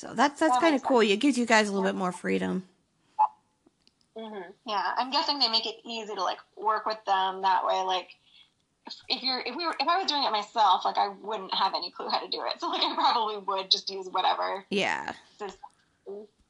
So 0.00 0.14
that's 0.14 0.40
that's 0.40 0.54
That 0.54 0.60
kind 0.62 0.74
of 0.74 0.82
cool. 0.82 1.00
It 1.00 1.20
gives 1.20 1.36
you 1.36 1.44
guys 1.44 1.68
a 1.68 1.72
little 1.72 1.86
bit 1.86 1.94
more 1.94 2.10
freedom. 2.10 2.64
hmm 4.16 4.40
Yeah, 4.66 4.94
I'm 4.96 5.10
guessing 5.10 5.38
they 5.38 5.48
make 5.50 5.66
it 5.66 5.76
easy 5.84 6.14
to 6.14 6.22
like 6.22 6.38
work 6.56 6.86
with 6.86 6.96
them 7.06 7.42
that 7.42 7.66
way. 7.66 7.82
Like, 7.82 8.08
if, 9.10 9.22
you're 9.22 9.40
if 9.40 9.54
we 9.54 9.66
were 9.66 9.76
if 9.78 9.86
I 9.86 9.98
was 9.98 10.06
doing 10.06 10.24
it 10.24 10.30
myself, 10.30 10.86
like 10.86 10.96
I 10.96 11.08
wouldn't 11.22 11.52
have 11.52 11.74
any 11.74 11.90
clue 11.90 12.08
how 12.08 12.18
to 12.18 12.30
do 12.30 12.40
it. 12.46 12.58
So 12.62 12.70
like 12.70 12.80
I 12.82 12.94
probably 12.94 13.36
would 13.46 13.70
just 13.70 13.90
use 13.90 14.08
whatever 14.10 14.64
Yeah. 14.70 15.12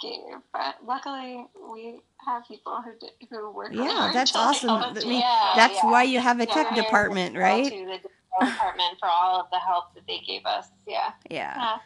gave. 0.01 0.39
But 0.53 0.77
luckily, 0.87 1.45
we 1.73 2.03
have 2.25 2.47
people 2.47 2.81
who 2.85 2.93
did, 3.01 3.11
who 3.31 3.51
work. 3.51 3.73
Yeah, 3.73 4.13
that's 4.15 4.37
awesome. 4.37 4.71
I 4.71 4.93
mean. 4.93 5.23
Yeah, 5.23 5.53
that's 5.57 5.83
yeah. 5.83 5.91
why 5.91 6.05
you 6.05 6.21
have 6.21 6.39
a 6.39 6.47
Yeah, 6.47 6.55
tech 6.55 6.77
department, 6.77 7.37
right? 7.37 7.69
To 7.69 7.85
the 7.85 8.47
department 8.47 9.01
for 9.01 9.09
all 9.09 9.41
of 9.41 9.47
the 9.51 9.59
help 9.59 9.93
that 9.97 10.07
they 10.07 10.21
gave 10.21 10.47
us. 10.47 10.69
Yeah. 10.87 11.11
Yeah. 11.29 11.79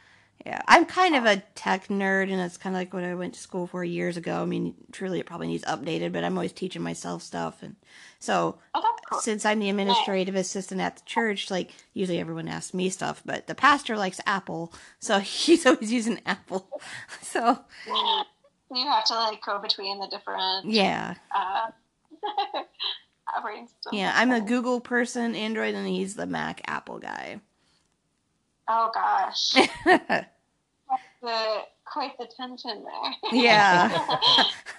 Yeah. 0.44 0.60
I'm 0.68 0.84
kind 0.84 1.16
of 1.16 1.24
a 1.24 1.42
tech 1.54 1.88
nerd, 1.88 2.30
and 2.30 2.38
that's 2.38 2.58
kind 2.58 2.76
of 2.76 2.80
like 2.80 2.92
what 2.92 3.02
I 3.02 3.14
went 3.14 3.32
to 3.34 3.40
school 3.40 3.66
for 3.66 3.82
years 3.82 4.16
ago. 4.18 4.42
I 4.42 4.44
mean, 4.44 4.74
truly, 4.92 5.18
it 5.20 5.26
probably 5.26 5.46
needs 5.46 5.64
updated, 5.64 6.12
but 6.12 6.22
I'm 6.22 6.36
always 6.36 6.52
teaching 6.52 6.82
myself 6.82 7.22
stuff. 7.22 7.62
And 7.62 7.76
so, 8.18 8.58
Oh, 8.74 8.96
cool. 9.08 9.20
since 9.20 9.46
I'm 9.46 9.58
the 9.58 9.70
administrative 9.70 10.34
assistant 10.34 10.82
at 10.82 10.96
the 10.96 11.02
church, 11.06 11.50
like, 11.50 11.70
usually 11.94 12.18
everyone 12.20 12.46
asks 12.48 12.74
me 12.74 12.90
stuff, 12.90 13.22
but 13.24 13.46
the 13.46 13.54
pastor 13.54 13.96
likes 13.96 14.20
Apple, 14.26 14.72
so 14.98 15.18
he's 15.20 15.64
always 15.64 15.90
using 15.92 16.20
Apple. 16.26 16.68
So, 17.22 17.58
You 18.70 18.86
have 18.86 19.04
to 19.06 19.14
like 19.14 19.42
go 19.44 19.58
between 19.60 19.98
the 19.98 20.08
different 20.08 20.66
yeah. 20.66 21.14
uh, 21.34 21.68
operating 23.36 23.66
systems. 23.66 23.92
Yeah. 23.94 24.12
I'm 24.14 24.30
a 24.30 24.40
Google 24.40 24.80
person, 24.80 25.34
Android, 25.34 25.74
and 25.74 25.86
he's 25.88 26.14
the 26.16 26.26
Mac 26.26 26.60
Apple 26.66 26.98
guy. 26.98 27.40
Oh 28.68 28.90
gosh, 28.94 29.52
the 31.23 31.62
quite 31.85 32.16
the 32.18 32.28
tension 32.37 32.85
there. 32.85 33.33
yeah. 33.33 33.88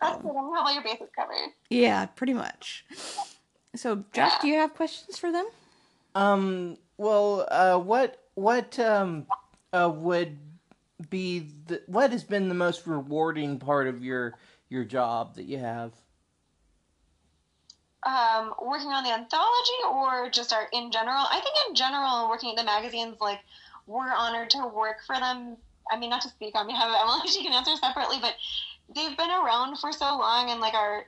That's 0.00 0.16
so, 0.16 0.22
good. 0.22 0.36
I'm 0.36 0.54
have 0.54 0.66
all 0.66 0.72
your 0.72 0.82
bases 0.82 1.08
covered. 1.14 1.50
yeah, 1.68 2.06
pretty 2.06 2.32
much. 2.32 2.84
So, 3.74 4.04
Josh, 4.12 4.32
do 4.40 4.48
you 4.48 4.54
have 4.54 4.74
questions 4.74 5.18
for 5.18 5.30
them? 5.30 5.46
Um. 6.14 6.78
Well, 6.96 7.46
uh, 7.50 7.78
what 7.78 8.18
what 8.34 8.78
um 8.78 9.26
uh 9.72 9.90
would 9.94 10.38
be 11.08 11.46
the 11.66 11.82
what 11.86 12.12
has 12.12 12.24
been 12.24 12.48
the 12.48 12.54
most 12.54 12.86
rewarding 12.86 13.58
part 13.58 13.88
of 13.88 14.02
your 14.02 14.34
your 14.68 14.84
job 14.84 15.34
that 15.36 15.44
you 15.44 15.58
have? 15.58 15.92
Um, 18.02 18.54
working 18.62 18.88
on 18.88 19.04
the 19.04 19.12
anthology 19.12 19.80
or 19.90 20.30
just 20.30 20.52
our 20.52 20.68
in 20.72 20.90
general? 20.90 21.26
I 21.30 21.40
think 21.40 21.54
in 21.68 21.74
general, 21.74 22.28
working 22.28 22.50
at 22.50 22.56
the 22.56 22.64
magazines, 22.64 23.16
like 23.20 23.40
we're 23.86 24.12
honored 24.12 24.50
to 24.50 24.66
work 24.66 24.98
for 25.06 25.18
them. 25.18 25.56
I 25.90 25.98
mean, 25.98 26.10
not 26.10 26.22
to 26.22 26.28
speak 26.28 26.54
on 26.54 26.66
behalf 26.66 26.88
of 26.88 26.96
Emily, 27.02 27.28
she 27.28 27.42
can 27.42 27.52
answer 27.52 27.76
separately, 27.76 28.16
but 28.20 28.34
they've 28.94 29.16
been 29.16 29.30
around 29.30 29.78
for 29.78 29.92
so 29.92 30.16
long 30.18 30.50
and 30.50 30.60
like 30.60 30.74
are 30.74 31.04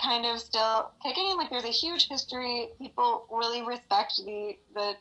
kind 0.00 0.26
of 0.26 0.40
still 0.40 0.90
kicking. 1.02 1.26
And 1.28 1.38
like 1.38 1.50
there's 1.50 1.64
a 1.64 1.68
huge 1.68 2.08
history. 2.08 2.68
People 2.78 3.26
really 3.30 3.62
respect 3.62 4.14
the 4.24 4.56
the 4.74 4.94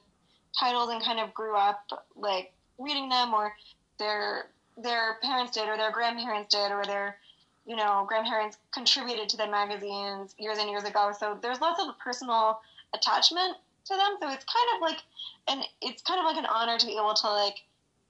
titles 0.60 0.90
and 0.90 1.02
kind 1.02 1.20
of 1.20 1.34
grew 1.34 1.56
up 1.56 1.82
like 2.16 2.54
reading 2.78 3.10
them 3.10 3.34
or 3.34 3.54
their 4.00 4.48
their 4.78 5.18
parents 5.22 5.54
did 5.54 5.68
or 5.68 5.78
their 5.78 5.92
grandparents 5.92 6.54
did 6.54 6.72
or 6.72 6.84
their 6.86 7.18
you 7.66 7.76
know 7.76 8.06
grandparents 8.08 8.58
contributed 8.74 9.30
to 9.30 9.38
the 9.38 9.48
magazines 9.48 10.36
years 10.38 10.58
and 10.58 10.70
years 10.70 10.84
ago. 10.84 11.12
So 11.18 11.38
there's 11.42 11.62
lots 11.62 11.82
of 11.82 11.98
personal 12.00 12.60
attachment 12.94 13.58
to 13.86 13.96
them. 13.96 14.18
So 14.22 14.30
it's 14.32 14.46
kind 14.46 14.70
of 14.76 14.82
like 14.82 15.00
and 15.48 15.64
it's 15.82 16.02
kind 16.02 16.20
of 16.20 16.26
like 16.26 16.38
an 16.38 16.46
honor 16.46 16.78
to 16.78 16.86
be 16.86 16.98
able 16.98 17.14
to 17.14 17.28
like 17.30 17.56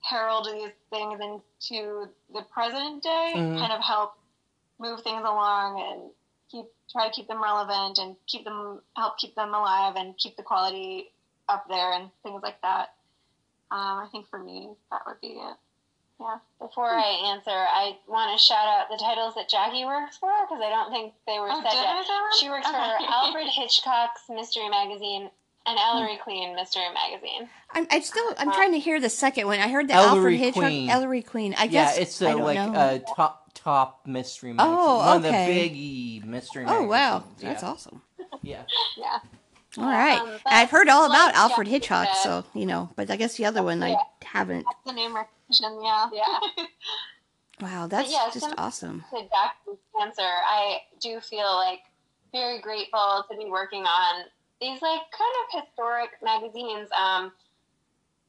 herald 0.02 0.48
these 0.52 0.72
things 0.90 1.20
into 1.22 2.10
the 2.34 2.42
present 2.52 3.04
day 3.04 3.34
Mhm. 3.36 3.60
kind 3.60 3.72
of 3.72 3.82
help 3.82 4.18
move 4.80 5.02
things 5.04 5.22
along 5.22 5.80
and 5.80 6.12
keep 6.50 6.66
try 6.92 7.08
to 7.08 7.14
keep 7.14 7.28
them 7.28 7.42
relevant 7.42 8.00
and 8.00 8.16
keep 8.28 8.44
them 8.44 8.82
help 8.98 9.18
keep 9.18 9.36
them 9.36 9.54
alive 9.54 9.96
and 9.96 10.18
keep 10.18 10.36
the 10.38 10.44
quality 10.44 11.12
up 11.48 11.68
there 11.70 11.94
and 11.94 12.10
things 12.24 12.42
like 12.42 12.60
that. 12.62 12.96
Um, 13.70 14.00
i 14.00 14.08
think 14.12 14.28
for 14.28 14.40
me 14.40 14.70
that 14.92 15.02
would 15.06 15.22
be 15.22 15.28
it 15.40 15.58
yeah 16.22 16.38
Before 16.60 16.90
I 16.90 17.34
answer, 17.34 17.50
I 17.52 17.98
want 18.08 18.38
to 18.38 18.44
shout 18.44 18.68
out 18.68 18.88
the 18.90 18.98
titles 18.98 19.34
that 19.36 19.50
Jackie 19.50 19.86
works 19.86 20.18
for 20.18 20.32
because 20.46 20.62
I 20.64 20.70
don't 20.70 20.92
think 20.92 21.14
they 21.26 21.40
were 21.40 21.50
Oh, 21.50 21.62
said 21.62 21.74
yet. 21.74 21.88
I 21.88 22.02
say 22.02 22.08
that? 22.08 22.38
She 22.40 22.50
works 22.50 22.68
Okay. 22.68 22.78
for 22.78 23.12
Alfred 23.12 23.48
Hitchcock's 23.48 24.22
Mystery 24.30 24.70
Magazine 24.70 25.30
and 25.66 25.78
Ellery 25.80 26.16
hmm. 26.18 26.24
Queen 26.24 26.56
Mystery 26.56 26.84
Magazine. 26.94 27.50
I'm, 27.74 27.88
I 27.92 28.00
still, 28.00 28.24
I'm 28.38 28.48
uh-huh. 28.50 28.58
trying 28.58 28.72
to 28.74 28.80
hear 28.80 29.00
the 29.00 29.10
second 29.10 29.48
one. 29.48 29.60
I 29.60 29.68
heard 29.68 29.88
the 29.88 29.94
Ellery 29.94 30.18
Alfred 30.18 30.40
Hitchcock, 30.40 30.64
Queen. 30.64 30.90
Ellery 30.90 31.22
Queen. 31.22 31.56
I 31.58 31.64
yeah, 31.66 31.70
guess 31.70 31.98
it's 31.98 32.22
I 32.22 32.30
a, 32.30 32.34
don't 32.34 32.44
like 32.44 32.56
know. 32.56 32.74
a 32.74 33.16
top 33.16 33.52
top 33.54 34.08
mystery 34.08 34.52
oh, 34.52 34.54
magazine. 34.54 34.78
Oh, 34.80 34.98
One 34.98 35.26
okay. 35.26 35.32
One 35.32 35.42
of 35.42 35.48
the 35.48 36.20
biggie 36.20 36.26
mystery 36.26 36.66
oh 36.68 36.84
wow, 36.86 37.20
magazines. 37.20 37.42
that's 37.42 37.64
yeah. 37.64 37.70
awesome. 37.70 38.02
Yeah. 38.44 38.64
yeah 38.98 39.20
All 39.78 39.84
right, 39.86 40.20
Um, 40.20 40.30
I've 40.46 40.70
heard 40.72 40.90
all 40.90 41.06
about 41.06 41.36
Alfred 41.36 41.68
Hitchcock, 41.68 42.08
said- 42.08 42.24
so 42.24 42.46
you 42.56 42.66
know, 42.66 42.90
but 42.96 43.12
I 43.12 43.16
guess 43.18 43.36
the 43.38 43.46
other 43.46 43.62
one 43.62 43.84
I 43.84 43.96
haven't. 44.24 44.66
the 44.86 44.94
name 44.94 45.16
recognition 45.52 45.84
yeah 45.84 46.10
Yeah. 46.14 46.66
Wow, 47.62 47.86
that's 47.86 48.12
yeah, 48.12 48.26
just 48.34 48.40
some- 48.40 48.56
awesome. 48.58 49.06
to 49.12 49.18
Jackie's 49.22 49.78
answer, 50.02 50.24
I 50.24 50.80
do 51.00 51.20
feel 51.20 51.54
like 51.58 51.82
very 52.32 52.60
grateful 52.60 53.24
to 53.30 53.38
be 53.38 53.46
working 53.52 53.84
on 53.84 54.24
these 54.60 54.82
like 54.82 55.02
kind 55.12 55.36
of 55.44 55.62
historic 55.64 56.10
magazines. 56.24 56.90
Um, 56.92 57.32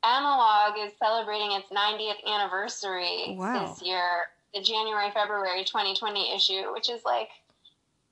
Analog 0.05 0.77
is 0.81 0.93
celebrating 0.99 1.53
its 1.53 1.69
90th 1.71 2.23
anniversary 2.27 3.35
Wow. 3.39 3.67
this 3.73 3.81
year, 3.81 4.25
the 4.53 4.61
January 4.61 5.11
February 5.13 5.65
2020 5.65 6.35
issue, 6.35 6.71
which 6.75 6.91
is 6.91 7.01
like, 7.07 7.29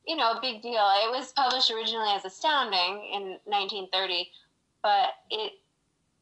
you 0.07 0.17
know, 0.17 0.31
a 0.33 0.41
big 0.41 0.63
deal. 0.63 0.89
It 1.05 1.11
was 1.11 1.33
published 1.33 1.71
originally 1.71 2.09
as 2.15 2.25
Astounding 2.25 3.05
in 3.13 3.23
1930, 3.45 4.31
but 4.83 5.11
it, 5.31 5.53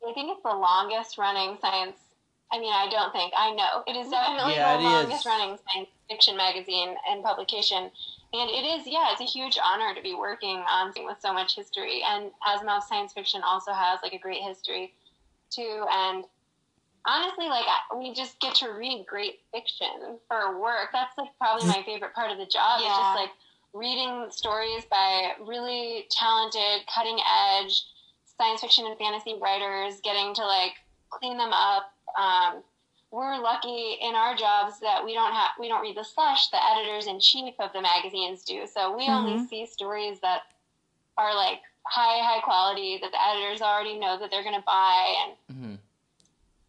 I 0.08 0.12
think 0.14 0.30
it's 0.32 0.42
the 0.42 0.48
longest 0.56 1.18
running 1.18 1.56
science. 1.60 1.98
I 2.52 2.58
mean, 2.58 2.72
I 2.72 2.88
don't 2.88 3.12
think 3.12 3.32
I 3.36 3.54
know. 3.54 3.82
It 3.86 3.96
is 3.96 4.10
definitely 4.10 4.54
Yeah, 4.54 4.76
the 4.76 4.82
it 4.82 4.86
is. 4.86 4.92
longest 4.92 5.26
running 5.26 5.58
science 5.68 5.88
fiction 6.08 6.36
magazine 6.36 6.94
and 7.10 7.22
publication. 7.22 7.90
And 8.32 8.50
it 8.50 8.64
is, 8.64 8.86
yeah, 8.86 9.08
it's 9.12 9.20
a 9.20 9.24
huge 9.24 9.58
honor 9.62 9.94
to 9.94 10.02
be 10.02 10.14
working 10.14 10.56
on 10.68 10.88
something 10.88 11.06
with 11.06 11.18
so 11.20 11.32
much 11.32 11.56
history. 11.56 12.02
And 12.06 12.30
Asimov 12.46 12.82
science 12.82 13.12
fiction 13.12 13.42
also 13.42 13.72
has 13.72 14.00
like 14.02 14.12
a 14.12 14.18
great 14.18 14.42
history 14.42 14.92
too. 15.50 15.84
And 15.90 16.24
honestly, 17.06 17.48
like 17.48 17.64
we 17.96 18.14
just 18.14 18.40
get 18.40 18.54
to 18.56 18.70
read 18.70 19.04
great 19.06 19.40
fiction 19.52 20.18
for 20.28 20.60
work. 20.60 20.88
That's 20.92 21.16
like 21.18 21.30
probably 21.38 21.68
my 21.68 21.82
favorite 21.84 22.14
part 22.14 22.30
of 22.30 22.38
the 22.38 22.46
job. 22.46 22.80
Yeah. 22.80 22.88
It's 22.88 22.98
just 22.98 23.16
like 23.16 23.30
reading 23.74 24.26
stories 24.30 24.84
by 24.90 25.32
really 25.46 26.06
talented, 26.10 26.86
cutting 26.92 27.18
edge 27.52 27.84
science 28.38 28.60
fiction 28.60 28.86
and 28.86 28.96
fantasy 28.98 29.36
writers, 29.40 30.00
getting 30.02 30.34
to 30.34 30.46
like 30.46 30.72
clean 31.10 31.36
them 31.38 31.52
up. 31.52 31.92
Um, 32.18 32.62
we're 33.10 33.38
lucky 33.40 33.96
in 34.00 34.14
our 34.14 34.36
jobs 34.36 34.80
that 34.80 35.04
we 35.04 35.14
don't 35.14 35.32
have 35.32 35.50
we 35.58 35.68
don't 35.68 35.80
read 35.82 35.96
the 35.96 36.04
slush. 36.04 36.48
The 36.50 36.58
editors 36.62 37.06
in 37.06 37.20
chief 37.20 37.54
of 37.58 37.72
the 37.72 37.80
magazines 37.80 38.44
do, 38.44 38.66
so 38.66 38.96
we 38.96 39.08
only 39.08 39.38
Mhm. 39.38 39.48
see 39.48 39.66
stories 39.66 40.20
that 40.20 40.42
are 41.16 41.34
like 41.34 41.62
high 41.84 42.22
high 42.22 42.40
quality 42.40 42.98
that 42.98 43.10
the 43.12 43.26
editors 43.28 43.62
already 43.62 43.98
know 43.98 44.18
that 44.18 44.30
they're 44.30 44.42
going 44.42 44.54
to 44.54 44.64
buy 44.66 45.16
and 45.24 45.36
hmm 45.56 45.74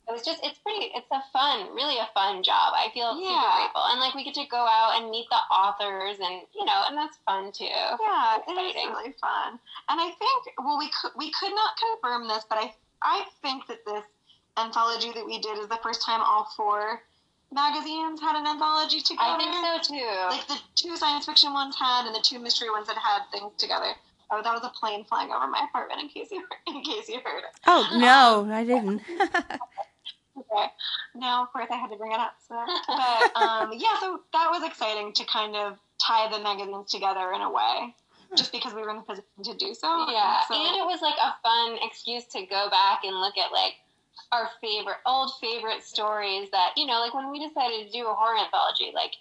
it 0.08 0.14
was 0.14 0.24
just 0.26 0.40
it's 0.44 0.58
pretty 0.60 0.90
it's 0.96 1.12
a 1.12 1.22
fun 1.32 1.70
really 1.76 1.98
a 2.00 2.10
fun 2.16 2.42
job 2.42 2.74
i 2.74 2.90
feel 2.96 3.14
super 3.14 3.52
grateful 3.58 3.84
and 3.92 4.00
like 4.00 4.16
we 4.16 4.24
get 4.24 4.34
to 4.34 4.46
go 4.50 4.58
out 4.66 4.98
and 5.00 5.12
meet 5.12 5.28
the 5.30 5.38
authors 5.54 6.18
and 6.20 6.42
you 6.56 6.66
know 6.66 6.84
and 6.88 6.98
that's 6.98 7.18
fun 7.26 7.52
too 7.52 7.66
Yeah, 7.68 8.38
it 8.48 8.52
is 8.52 8.76
really 8.76 9.14
fun. 9.22 9.60
And 9.90 10.00
I 10.02 10.10
think 10.18 10.56
well 10.58 10.80
we 10.80 10.90
could 10.90 11.12
we 11.16 11.32
could 11.32 11.54
not 11.54 11.78
confirm 11.78 12.28
this, 12.28 12.44
but 12.50 12.58
I 12.58 12.74
I 13.04 13.26
think 13.44 13.68
that 13.68 13.86
this 13.86 14.04
anthology 14.66 15.12
that 15.14 15.26
we 15.26 15.40
did 15.40 15.58
is 15.58 15.68
the 15.68 15.80
first 15.84 16.02
time 16.02 16.22
all 16.22 16.48
four 16.56 17.02
magazines 17.52 18.20
had 18.22 18.36
an 18.40 18.46
anthology 18.46 19.02
together. 19.02 19.24
i 19.24 19.38
think 19.38 19.86
so 19.88 19.94
too 19.96 20.28
Like 20.30 20.48
the 20.48 20.58
two 20.76 20.96
science 20.96 21.26
fiction 21.26 21.52
ones 21.54 21.76
had 21.76 22.06
and 22.06 22.14
the 22.16 22.22
two 22.22 22.38
mystery 22.40 22.70
ones 22.70 22.88
that 22.88 22.98
had 22.98 23.22
things 23.32 23.52
together. 23.58 23.94
Oh, 24.32 24.42
that 24.44 24.54
was 24.54 24.62
a 24.64 24.70
plane 24.80 25.04
flying 25.06 25.32
over 25.32 25.48
my 25.48 25.66
apartment. 25.68 26.02
In 26.02 26.08
case 26.10 26.30
you 26.32 26.44
in 26.68 26.84
case 26.84 27.10
you 27.10 27.20
heard 27.26 27.40
it. 27.40 27.56
Oh 27.66 27.88
no, 27.98 28.54
I 28.54 28.64
didn't. 28.64 29.02
Okay. 30.38 30.68
Now, 31.16 31.44
of 31.44 31.52
course, 31.52 31.68
I 31.70 31.76
had 31.76 31.90
to 31.92 31.98
bring 31.98 32.12
it 32.14 32.20
up. 32.20 32.34
So, 32.48 32.56
but 32.88 33.36
um, 33.36 33.72
yeah, 33.76 34.00
so 34.00 34.22
that 34.32 34.48
was 34.50 34.64
exciting 34.64 35.12
to 35.14 35.26
kind 35.26 35.54
of 35.56 35.78
tie 36.02 36.30
the 36.32 36.40
magazines 36.42 36.90
together 36.90 37.34
in 37.34 37.42
a 37.42 37.52
way, 37.52 37.94
just 38.38 38.52
because 38.54 38.74
we 38.74 38.82
were 38.82 38.90
in 38.92 38.98
the 38.98 39.02
position 39.04 39.26
to 39.44 39.54
do 39.58 39.74
so. 39.74 40.06
yeah 40.10 40.40
So, 40.48 40.56
and 40.56 40.76
it 40.78 40.86
was 40.86 41.02
like 41.02 41.16
a 41.22 41.36
fun 41.44 41.78
excuse 41.84 42.24
to 42.28 42.46
go 42.46 42.70
back 42.70 43.02
and 43.04 43.20
look 43.20 43.38
at 43.38 43.52
like 43.52 43.74
our 44.32 44.50
favorite 44.62 44.98
old 45.06 45.32
favorite 45.42 45.84
stories 45.84 46.50
that 46.52 46.72
you 46.76 46.86
know 46.86 47.00
like 47.00 47.14
when 47.14 47.32
we 47.32 47.40
decided 47.46 47.86
to 47.86 47.92
do 47.92 48.08
a 48.08 48.14
horror 48.14 48.38
anthology 48.38 48.92
like 48.94 49.14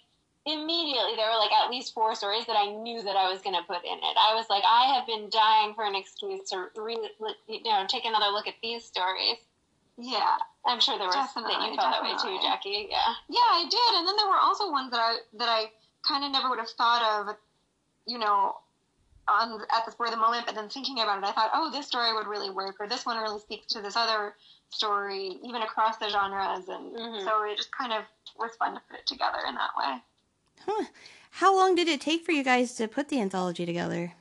immediately 0.45 1.15
there 1.15 1.29
were 1.29 1.39
like 1.39 1.51
at 1.51 1.69
least 1.69 1.93
four 1.93 2.15
stories 2.15 2.45
that 2.45 2.55
I 2.55 2.71
knew 2.71 3.01
that 3.03 3.15
I 3.15 3.29
was 3.29 3.41
going 3.41 3.55
to 3.55 3.63
put 3.63 3.83
in 3.83 3.97
it. 3.97 4.15
I 4.17 4.33
was 4.35 4.47
like, 4.49 4.63
I 4.65 4.95
have 4.95 5.05
been 5.05 5.29
dying 5.29 5.73
for 5.73 5.85
an 5.85 5.95
excuse 5.95 6.49
to 6.49 6.67
re, 6.75 6.97
you 7.47 7.63
know, 7.63 7.85
take 7.87 8.05
another 8.05 8.31
look 8.31 8.47
at 8.47 8.55
these 8.61 8.83
stories. 8.83 9.37
yeah, 9.97 10.37
I'm 10.65 10.79
sure 10.79 10.97
there 10.97 11.07
were 11.07 11.15
was 11.15 11.33
that 11.35 11.67
you 11.67 11.75
felt 11.75 11.91
that 11.91 12.03
way 12.03 12.15
too. 12.15 12.39
Jackie. 12.41 12.87
Yeah. 12.89 13.13
yeah, 13.29 13.49
I 13.51 13.65
did. 13.69 13.91
And 13.99 14.07
then 14.07 14.15
there 14.15 14.27
were 14.27 14.39
also 14.41 14.71
ones 14.71 14.91
that 14.91 14.99
I 14.99 15.17
that 15.37 15.49
I 15.49 15.71
kind 16.07 16.23
of 16.23 16.31
never 16.31 16.49
would 16.49 16.59
have 16.59 16.69
thought 16.69 17.03
of, 17.03 17.35
you 18.05 18.17
know, 18.17 18.55
on 19.27 19.61
at 19.71 19.85
the 19.85 19.91
spur 19.91 20.05
of 20.05 20.11
the 20.11 20.17
moment. 20.17 20.45
But 20.45 20.55
then 20.55 20.69
thinking 20.69 20.99
about 20.99 21.19
it, 21.19 21.25
I 21.25 21.31
thought, 21.31 21.51
oh, 21.53 21.69
this 21.71 21.87
story 21.87 22.13
would 22.13 22.27
really 22.27 22.49
work, 22.49 22.77
or 22.79 22.87
this 22.87 23.05
one 23.05 23.21
really 23.21 23.39
speaks 23.39 23.67
to 23.73 23.81
this 23.81 23.95
other 23.95 24.35
story, 24.69 25.39
even 25.43 25.61
across 25.61 25.97
the 25.97 26.09
genres. 26.09 26.67
And 26.69 26.95
Mhm. 26.95 27.23
so 27.23 27.43
it 27.43 27.57
just 27.57 27.71
kind 27.71 27.93
of 27.93 28.05
was 28.37 28.55
fun 28.57 28.75
to 28.75 28.81
put 28.89 28.99
it 28.99 29.07
together 29.07 29.39
in 29.47 29.55
that 29.55 29.75
way. 29.77 30.01
Huh. 30.65 30.85
How 31.31 31.55
long 31.55 31.75
did 31.75 31.87
it 31.87 32.01
take 32.01 32.25
for 32.25 32.31
you 32.31 32.43
guys 32.43 32.75
to 32.75 32.87
put 32.87 33.09
the 33.09 33.19
anthology 33.21 33.65
together? 33.65 34.13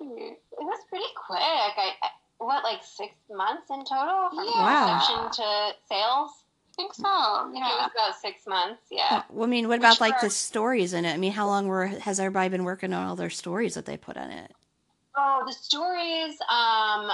It 0.00 0.38
was 0.58 0.80
pretty 0.88 1.12
quick. 1.14 1.40
I, 1.40 1.92
I 2.02 2.08
what 2.38 2.64
like 2.64 2.82
six 2.82 3.14
months 3.30 3.70
in 3.70 3.84
total 3.84 4.30
from 4.30 4.44
Yeah. 4.46 4.98
conception 4.98 5.44
to 5.44 5.74
sales. 5.88 6.44
I 6.72 6.82
think 6.82 6.94
so. 6.94 7.06
I 7.06 7.48
think 7.52 7.64
it 7.64 7.68
was 7.68 7.90
about 7.94 8.14
six 8.16 8.46
months. 8.46 8.82
Yeah. 8.90 9.24
Well, 9.28 9.44
I 9.44 9.50
mean, 9.50 9.68
what 9.68 9.78
about 9.78 9.96
Which 9.96 10.00
like 10.00 10.20
the 10.20 10.30
stories 10.30 10.94
in 10.94 11.04
it? 11.04 11.12
I 11.12 11.16
mean, 11.18 11.32
how 11.32 11.46
long 11.46 11.66
were 11.68 11.86
has 11.88 12.18
everybody 12.18 12.48
been 12.48 12.64
working 12.64 12.94
on 12.94 13.06
all 13.06 13.16
their 13.16 13.28
stories 13.28 13.74
that 13.74 13.84
they 13.84 13.98
put 13.98 14.16
on 14.16 14.30
it? 14.30 14.52
Oh, 15.16 15.42
the 15.46 15.52
stories. 15.52 16.38
Um, 16.48 17.10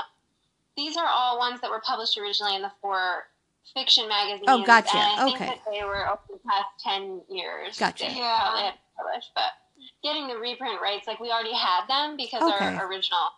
these 0.77 0.97
are 0.97 1.07
all 1.07 1.39
ones 1.39 1.61
that 1.61 1.71
were 1.71 1.81
published 1.81 2.19
originally 2.19 2.55
in 2.57 2.63
the 2.63 2.73
four 2.81 3.25
fiction 3.75 4.09
magazines. 4.09 4.45
Oh, 4.49 4.63
gotcha. 4.63 4.97
And 4.97 5.21
I 5.21 5.25
think 5.25 5.37
Okay. 5.37 5.47
that 5.47 5.61
they 5.71 5.83
were 5.85 6.07
over 6.09 6.21
the 6.31 6.39
past 6.49 6.69
ten 6.83 7.21
years. 7.29 7.79
Gotcha. 7.79 8.07
Yeah. 8.11 8.39
probably 8.41 8.63
had 8.63 8.75
published, 8.97 9.31
but 9.35 9.53
getting 10.03 10.29
the 10.29 10.37
reprint 10.37 10.81
rights, 10.81 11.07
like 11.07 11.19
we 11.21 11.31
already 11.31 11.53
had 11.55 11.87
them 11.89 12.17
because 12.17 12.43
Okay. 12.43 12.77
our 12.77 12.87
original 12.89 13.29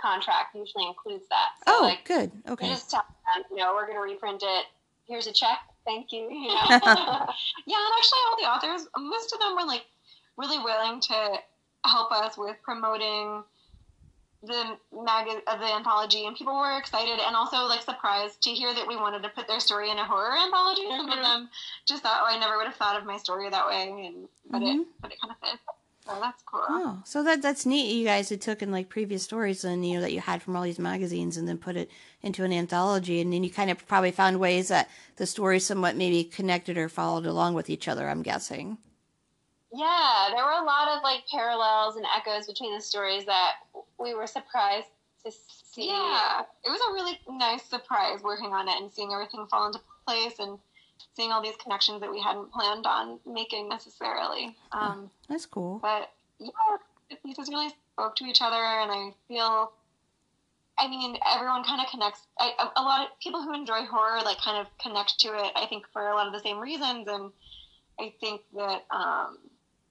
contract 0.00 0.54
usually 0.54 0.86
includes 0.86 1.28
that. 1.28 1.50
So, 1.66 1.74
Oh, 1.78 1.82
like, 1.82 2.04
good. 2.04 2.30
we 2.44 2.52
Okay. 2.52 2.68
just 2.68 2.90
tell 2.90 3.04
them, 3.34 3.44
you 3.50 3.56
know, 3.56 3.74
we're 3.74 3.86
going 3.86 3.96
to 3.96 4.02
reprint 4.02 4.42
it. 4.44 4.66
Here's 5.06 5.26
a 5.26 5.32
check. 5.32 5.58
Thank 5.84 6.12
you. 6.12 6.30
You 6.30 6.48
know. 6.54 6.54
Yeah, 7.66 7.76
and 7.78 7.94
actually, 7.96 8.20
all 8.26 8.36
the 8.38 8.48
authors, 8.48 8.88
most 8.96 9.32
of 9.32 9.40
them 9.40 9.56
were 9.56 9.64
like 9.64 9.86
really 10.36 10.58
willing 10.58 11.00
to 11.00 11.38
help 11.84 12.12
us 12.12 12.36
with 12.36 12.56
promoting 12.62 13.42
the 14.42 14.76
mag- 14.92 15.42
uh, 15.46 15.56
the 15.56 15.74
anthology, 15.74 16.26
and 16.26 16.36
people 16.36 16.54
were 16.56 16.78
excited 16.78 17.18
and 17.18 17.34
also 17.34 17.64
like 17.66 17.82
surprised 17.82 18.40
to 18.42 18.50
hear 18.50 18.72
that 18.74 18.86
we 18.86 18.96
wanted 18.96 19.22
to 19.24 19.28
put 19.30 19.48
their 19.48 19.60
story 19.60 19.90
in 19.90 19.98
a 19.98 20.04
horror 20.04 20.36
anthology. 20.36 20.82
Some 20.88 21.10
of 21.10 21.18
them 21.18 21.48
just 21.86 22.02
thought, 22.02 22.20
"Oh, 22.22 22.26
I 22.26 22.38
never 22.38 22.56
would 22.56 22.66
have 22.66 22.76
thought 22.76 22.96
of 22.98 23.04
my 23.04 23.16
story 23.16 23.48
that 23.50 23.66
way," 23.66 24.06
and 24.06 24.28
but 24.50 24.62
Mhm. 24.62 24.82
it 24.82 24.86
but 25.00 25.12
it 25.12 25.20
kind 25.20 25.32
of 25.32 25.38
fit. 25.50 25.60
So 26.06 26.18
that's 26.20 26.42
cool. 26.44 26.64
Oh, 26.68 27.02
so 27.04 27.22
that 27.24 27.42
that's 27.42 27.66
neat. 27.66 27.92
You 27.92 28.04
guys 28.04 28.28
had 28.28 28.40
taken 28.40 28.70
like 28.70 28.88
previous 28.88 29.22
stories 29.24 29.64
and 29.64 29.84
you 29.86 29.96
know 29.96 30.00
that 30.00 30.12
you 30.12 30.20
had 30.20 30.42
from 30.42 30.56
all 30.56 30.62
these 30.62 30.78
magazines 30.78 31.36
and 31.36 31.46
then 31.48 31.58
put 31.58 31.76
it 31.76 31.90
into 32.22 32.44
an 32.44 32.52
anthology, 32.52 33.20
and 33.20 33.32
then 33.32 33.42
you 33.44 33.50
kind 33.50 33.70
of 33.70 33.86
probably 33.88 34.12
found 34.12 34.38
ways 34.38 34.68
that 34.68 34.88
the 35.16 35.26
stories 35.26 35.66
somewhat 35.66 35.96
maybe 35.96 36.24
connected 36.24 36.78
or 36.78 36.88
followed 36.88 37.26
along 37.26 37.54
with 37.54 37.68
each 37.68 37.88
other. 37.88 38.08
I'm 38.08 38.22
guessing. 38.22 38.78
Yeah, 39.72 40.28
there 40.34 40.44
were 40.44 40.62
a 40.62 40.64
lot 40.64 40.96
of 40.96 41.02
like 41.02 41.20
parallels 41.30 41.96
and 41.96 42.06
echoes 42.16 42.46
between 42.46 42.74
the 42.74 42.80
stories 42.80 43.24
that 43.26 43.52
we 43.98 44.14
were 44.14 44.26
surprised 44.26 44.88
to 45.24 45.30
see. 45.30 45.88
Yeah, 45.88 46.42
it 46.64 46.70
was 46.70 46.80
a 46.88 46.92
really 46.92 47.18
nice 47.28 47.64
surprise 47.64 48.22
working 48.22 48.52
on 48.52 48.68
it 48.68 48.80
and 48.80 48.90
seeing 48.90 49.12
everything 49.12 49.46
fall 49.50 49.66
into 49.66 49.80
place 50.06 50.38
and 50.38 50.58
seeing 51.14 51.32
all 51.32 51.42
these 51.42 51.56
connections 51.62 52.00
that 52.00 52.10
we 52.10 52.20
hadn't 52.20 52.50
planned 52.52 52.86
on 52.86 53.18
making 53.26 53.68
necessarily. 53.68 54.56
Um, 54.72 55.10
That's 55.28 55.46
cool. 55.46 55.78
but 55.80 56.10
yeah, 56.38 56.48
the 57.10 57.16
pieces 57.16 57.48
really 57.48 57.70
spoke 57.92 58.16
to 58.16 58.24
each 58.24 58.40
other, 58.40 58.56
and 58.56 58.90
I 58.90 59.10
feel. 59.26 59.72
I 60.80 60.86
mean, 60.86 61.18
everyone 61.28 61.64
kind 61.64 61.80
of 61.80 61.88
connects. 61.90 62.20
I, 62.38 62.52
a, 62.56 62.80
a 62.80 62.82
lot 62.82 63.00
of 63.04 63.08
people 63.20 63.42
who 63.42 63.52
enjoy 63.52 63.84
horror 63.84 64.20
like 64.24 64.38
kind 64.40 64.58
of 64.58 64.68
connect 64.78 65.18
to 65.20 65.28
it. 65.34 65.52
I 65.56 65.66
think 65.66 65.84
for 65.92 66.08
a 66.08 66.14
lot 66.14 66.28
of 66.28 66.32
the 66.32 66.38
same 66.38 66.58
reasons, 66.58 67.08
and 67.08 67.32
I 67.98 68.14
think 68.20 68.42
that 68.54 68.84
um, 68.92 69.38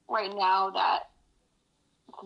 right 0.09 0.33
now 0.33 0.69
that 0.71 1.09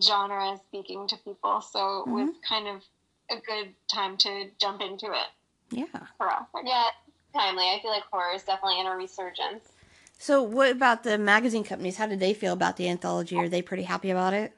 genre 0.01 0.53
is 0.53 0.59
speaking 0.67 1.07
to 1.07 1.17
people, 1.17 1.61
so 1.61 2.01
it 2.01 2.07
was 2.09 2.29
kind 2.47 2.67
of 2.67 2.83
a 3.29 3.35
good 3.41 3.73
time 3.91 4.17
to 4.17 4.49
jump 4.59 4.81
into 4.81 5.07
it 5.07 5.27
Yeah. 5.71 5.85
for 6.17 6.29
us. 6.29 6.43
Yeah, 6.63 6.87
timely. 7.33 7.63
I 7.65 7.79
feel 7.81 7.91
like 7.91 8.03
horror 8.11 8.33
is 8.33 8.43
definitely 8.43 8.79
in 8.79 8.87
a 8.87 8.95
resurgence. 8.95 9.71
So, 10.17 10.43
what 10.43 10.71
about 10.71 11.03
the 11.03 11.17
magazine 11.17 11.63
companies? 11.63 11.97
How 11.97 12.05
did 12.05 12.19
they 12.19 12.33
feel 12.33 12.53
about 12.53 12.77
the 12.77 12.87
anthology? 12.89 13.39
Are 13.39 13.49
they 13.49 13.61
pretty 13.61 13.83
happy 13.83 14.11
about 14.11 14.33
it? 14.33 14.53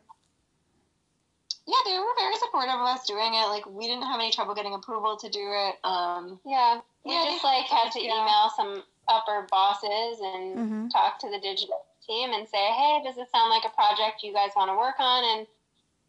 Yeah, 1.65 1.75
they 1.85 1.97
were 1.97 2.13
very 2.17 2.35
supportive 2.35 2.75
of 2.75 2.81
us 2.81 3.05
doing 3.07 3.33
it. 3.33 3.47
Like 3.47 3.65
we 3.65 3.87
didn't 3.87 4.03
have 4.03 4.19
any 4.19 4.31
trouble 4.31 4.53
getting 4.53 4.73
approval 4.73 5.15
to 5.17 5.29
do 5.29 5.39
it. 5.39 5.75
Um, 5.85 6.39
Yeah, 6.45 6.81
we 7.05 7.13
Yeah, 7.13 7.23
just 7.31 7.43
like 7.43 7.65
had 7.65 7.91
to 7.93 8.03
yeah. 8.03 8.11
email 8.21 8.49
some 8.55 8.83
upper 9.07 9.47
bosses 9.49 10.19
and 10.19 10.57
Mhm. 10.57 10.91
talk 10.91 11.19
to 11.19 11.29
the 11.29 11.39
digital 11.39 11.85
team 12.05 12.31
and 12.33 12.47
say, 12.47 12.71
"Hey, 12.71 13.01
does 13.03 13.15
this 13.15 13.31
sound 13.31 13.49
like 13.49 13.65
a 13.65 13.75
project 13.75 14.23
you 14.23 14.33
guys 14.33 14.51
want 14.55 14.69
to 14.71 14.77
work 14.77 14.95
on?" 14.99 15.23
And 15.23 15.47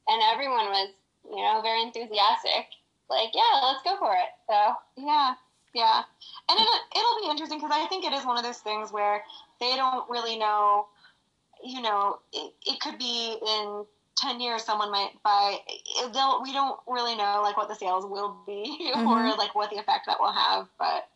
and 0.08 0.22
everyone 0.32 0.66
was, 0.68 0.90
you 1.24 1.42
know, 1.42 1.60
very 1.62 1.82
enthusiastic. 1.82 2.66
Like, 3.10 3.30
yeah, 3.34 3.60
let's 3.62 3.82
go 3.82 3.96
for 3.98 4.12
it. 4.14 4.30
So 4.48 4.74
Yeah, 4.96 5.34
yeah, 5.74 6.02
and 6.48 6.58
it, 6.58 6.82
it'll 6.96 7.20
be 7.22 7.30
interesting 7.30 7.58
because 7.58 7.72
I 7.72 7.86
think 7.86 8.04
it 8.04 8.12
is 8.12 8.24
one 8.26 8.38
of 8.38 8.44
those 8.44 8.58
things 8.58 8.92
where 8.92 9.22
they 9.60 9.76
don't 9.76 10.08
really 10.10 10.38
know. 10.38 10.86
You 11.64 11.82
know, 11.82 12.18
it, 12.32 12.52
it 12.66 12.80
could 12.80 12.98
be 12.98 13.36
in 13.40 13.84
ten 14.16 14.40
years 14.40 14.64
someone 14.64 14.90
might 14.90 15.12
buy. 15.22 15.58
They'll, 16.12 16.42
we 16.42 16.52
don't 16.52 16.78
really 16.86 17.16
know 17.16 17.40
like 17.42 17.56
what 17.56 17.68
the 17.68 17.74
sales 17.74 18.06
will 18.06 18.36
be 18.46 18.76
or 18.96 19.00
Mhm. 19.00 19.38
like 19.38 19.54
what 19.54 19.70
the 19.70 19.78
effect 19.78 20.06
that 20.06 20.20
will 20.20 20.32
have, 20.32 20.68
but 20.78 21.08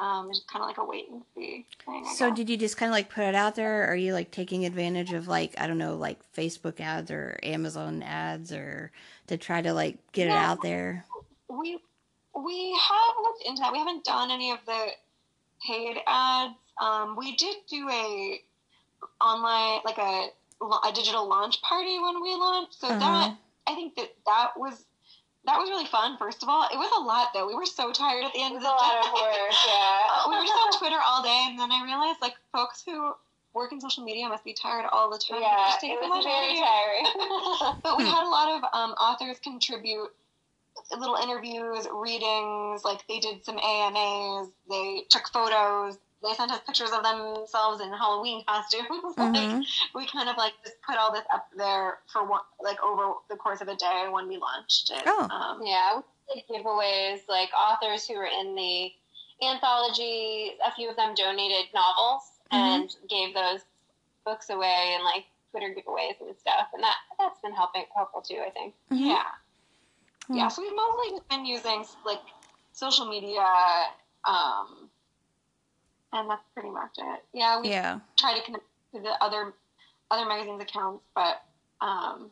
um, 0.00 0.30
it's 0.30 0.42
kind 0.50 0.62
of 0.62 0.68
like 0.68 0.78
a 0.78 0.84
wait 0.84 1.08
and 1.10 1.22
see 1.34 1.66
thing. 1.86 2.06
I 2.08 2.16
So, 2.16 2.30
guess. 2.30 2.38
did 2.38 2.48
you 2.50 2.56
just 2.56 2.76
kind 2.76 2.88
of 2.90 2.94
like 2.94 3.10
put 3.10 3.24
it 3.24 3.34
out 3.34 3.54
there? 3.54 3.84
Or 3.84 3.92
are 3.92 3.96
you 3.96 4.12
like 4.14 4.30
taking 4.30 4.64
advantage 4.64 5.12
of 5.12 5.28
like 5.28 5.54
I 5.58 5.66
don't 5.66 5.78
know, 5.78 5.94
like 5.96 6.18
Facebook 6.34 6.80
ads 6.80 7.10
or 7.10 7.38
Amazon 7.42 8.02
ads, 8.02 8.52
or 8.52 8.92
to 9.28 9.36
try 9.36 9.62
to 9.62 9.72
like 9.72 9.98
get 10.12 10.28
it 10.28 10.36
out 10.36 10.62
there? 10.62 11.06
we 11.48 11.78
we 12.34 12.78
have 12.80 13.16
looked 13.22 13.44
into 13.46 13.60
that. 13.60 13.72
We 13.72 13.78
haven't 13.78 14.04
done 14.04 14.30
any 14.30 14.50
of 14.52 14.58
the 14.66 14.86
paid 15.66 15.98
ads. 16.06 16.54
Um, 16.80 17.16
we 17.16 17.36
did 17.36 17.56
do 17.68 17.88
a 17.88 18.40
online 19.20 19.80
like 19.84 19.98
a 19.98 20.28
a 20.62 20.92
digital 20.92 21.28
launch 21.28 21.60
party 21.62 21.98
when 21.98 22.22
we 22.22 22.34
launched. 22.34 22.74
So 22.80 22.88
Uh-huh. 22.88 22.98
that 23.00 23.36
I 23.66 23.74
think 23.74 23.96
that 23.96 24.10
that 24.26 24.50
was 24.56 24.84
that 25.46 25.58
was 25.58 25.68
really 25.70 25.86
fun. 25.86 26.16
First 26.18 26.42
of 26.42 26.48
all, 26.48 26.68
it 26.72 26.76
was 26.76 26.90
a 26.96 27.02
lot 27.02 27.28
though. 27.32 27.46
We 27.46 27.54
were 27.54 27.66
so 27.66 27.92
tired 27.92 28.24
at 28.24 28.32
the 28.32 28.42
end 28.42 28.54
it 28.54 28.56
of 28.58 28.62
the 28.62 28.68
a 28.68 28.76
lot 28.76 29.02
day. 29.02 29.08
of 29.08 29.14
work. 29.14 29.52
Yeah. 29.66 30.28
we 30.28 30.36
were 30.36 30.44
just 30.44 30.60
on 30.60 30.72
Twitter 30.78 31.00
all 31.04 31.22
day, 31.22 31.44
and 31.48 31.58
then 31.58 31.72
I 31.72 31.82
realized 31.84 32.20
like 32.20 32.34
folks 32.52 32.82
who 32.84 33.12
work 33.54 33.72
in 33.72 33.80
social 33.80 34.04
media 34.04 34.28
must 34.28 34.44
be 34.44 34.52
tired 34.54 34.86
all 34.92 35.10
the 35.10 35.18
time. 35.18 35.40
Yeah, 35.40 35.74
it 35.82 35.98
was 36.00 36.24
very 36.24 36.54
tiring. 36.60 37.80
but 37.82 37.98
we 37.98 38.04
had 38.04 38.22
a 38.24 38.30
lot 38.30 38.48
of 38.56 38.62
um, 38.72 38.90
authors 38.92 39.38
contribute 39.40 40.10
little 40.96 41.16
interviews, 41.16 41.86
readings. 41.92 42.84
Like 42.84 43.06
they 43.08 43.18
did 43.18 43.44
some 43.44 43.58
AMAs. 43.58 44.48
They 44.68 45.04
took 45.10 45.28
photos. 45.32 45.98
They 46.22 46.34
sent 46.34 46.52
us 46.52 46.60
pictures 46.66 46.90
of 46.92 47.02
themselves 47.02 47.80
in 47.80 47.90
Halloween 47.90 48.44
costumes. 48.46 48.88
like, 49.16 49.32
Mhm. 49.34 49.64
we 49.94 50.06
kind 50.06 50.28
of 50.28 50.36
like 50.36 50.52
just 50.62 50.76
put 50.82 50.96
all 50.98 51.12
this 51.12 51.24
up 51.32 51.48
there 51.56 52.00
for 52.12 52.24
one, 52.24 52.42
like 52.62 52.82
over 52.82 53.14
the 53.30 53.36
course 53.36 53.60
of 53.62 53.68
a 53.68 53.76
day 53.76 54.06
when 54.10 54.28
we 54.28 54.36
launched 54.36 54.90
it. 54.90 55.02
Oh. 55.06 55.28
Um, 55.30 55.62
Yeah, 55.64 56.00
we 56.34 56.34
did 56.42 56.44
giveaways 56.64 57.20
like 57.28 57.48
authors 57.58 58.06
who 58.06 58.16
were 58.16 58.26
in 58.26 58.54
the 58.54 58.92
anthology. 59.42 60.52
A 60.66 60.72
few 60.72 60.90
of 60.90 60.96
them 60.96 61.14
donated 61.14 61.66
novels 61.74 62.22
and 62.50 62.94
gave 63.08 63.32
those 63.34 63.60
books 64.24 64.50
away 64.50 64.92
and 64.94 65.04
like 65.04 65.24
Twitter 65.52 65.74
giveaways 65.74 66.20
and 66.20 66.36
stuff, 66.36 66.68
and 66.74 66.82
that 66.82 66.96
that's 67.18 67.40
been 67.40 67.52
helping 67.54 67.84
helpful 67.96 68.20
too. 68.20 68.42
I 68.46 68.50
think. 68.50 68.74
Mhm. 68.90 69.06
Yeah. 69.08 69.24
Yeah, 70.32 70.46
so 70.46 70.62
we've 70.62 70.76
mostly 70.76 71.10
just 71.10 71.28
been 71.28 71.44
using 71.44 71.84
like 72.06 72.20
social 72.72 73.06
media, 73.06 73.42
um, 74.24 74.79
and 76.12 76.28
that's 76.30 76.42
pretty 76.54 76.70
much 76.70 76.92
it. 76.98 77.24
Yeah, 77.32 77.60
we 77.60 77.68
Yeah. 77.70 78.00
try 78.18 78.38
to 78.38 78.44
connect 78.44 78.64
to 78.94 79.00
the 79.00 79.12
other 79.22 79.54
other 80.10 80.26
magazines 80.26 80.60
accounts, 80.60 81.04
but 81.14 81.40
um, 81.80 82.30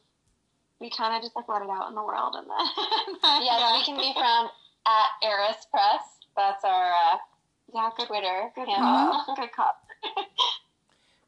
we 0.80 0.90
kind 0.90 1.14
of 1.16 1.22
just 1.22 1.36
like 1.36 1.48
let 1.48 1.62
it 1.62 1.70
out 1.70 1.88
in 1.88 1.94
the 1.94 2.02
world, 2.02 2.34
and 2.36 2.46
then 2.48 3.16
Yeah, 3.44 3.76
we 3.76 3.84
can 3.84 3.96
be 3.96 4.12
found 4.14 4.50
at 4.86 5.06
Eris 5.22 5.66
Press. 5.70 6.02
That's 6.36 6.64
our 6.64 6.92
uh, 6.92 7.16
yeah, 7.72 7.90
good, 7.96 8.06
Twitter 8.08 8.50
good 8.54 8.68
handle. 8.68 8.84
call, 9.24 9.34
good 9.36 9.52
cop. 9.52 9.84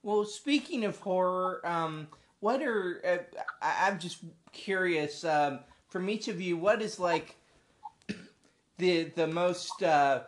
Well, 0.03 0.25
speaking 0.25 0.85
of 0.85 0.99
horror, 0.99 1.61
um, 1.65 2.09
what 2.41 2.63
are 2.63 3.01
uh, 3.05 3.39
I, 3.63 3.89
I'm 3.89 3.99
just 3.99 4.19
curious 4.53 5.25
um, 5.25 5.61
from 5.89 6.09
each 6.09 6.27
of 6.29 6.41
you, 6.41 6.57
what 6.57 6.81
is 6.83 6.99
like 6.99 7.37
the 8.79 9.05
the 9.05 9.27
most 9.27 9.83
uh, 9.83 10.23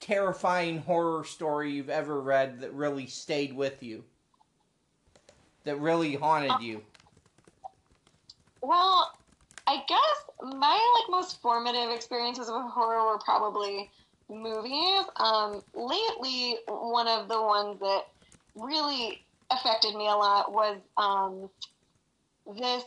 terrifying 0.00 0.78
horror 0.78 1.24
story 1.24 1.72
you've 1.72 1.90
ever 1.90 2.20
read 2.20 2.60
that 2.60 2.72
really 2.72 3.06
stayed 3.06 3.54
with 3.54 3.82
you, 3.82 4.02
that 5.64 5.78
really 5.78 6.14
haunted 6.14 6.60
you? 6.60 6.82
Well, 8.62 9.12
I 9.66 9.82
guess 9.86 10.50
my 10.58 10.98
like 10.98 11.10
most 11.10 11.40
formative 11.40 11.90
experiences 11.90 12.48
with 12.48 12.70
horror 12.72 13.12
were 13.12 13.18
probably 13.18 13.90
movies. 14.28 15.04
Um, 15.16 15.62
lately, 15.74 16.56
one 16.66 17.08
of 17.08 17.28
the 17.28 17.40
ones 17.40 17.78
that 17.80 18.04
really 18.54 19.22
affected 19.50 19.94
me 19.94 20.06
a 20.06 20.14
lot 20.14 20.52
was 20.52 20.78
um, 20.96 21.50
this 22.58 22.84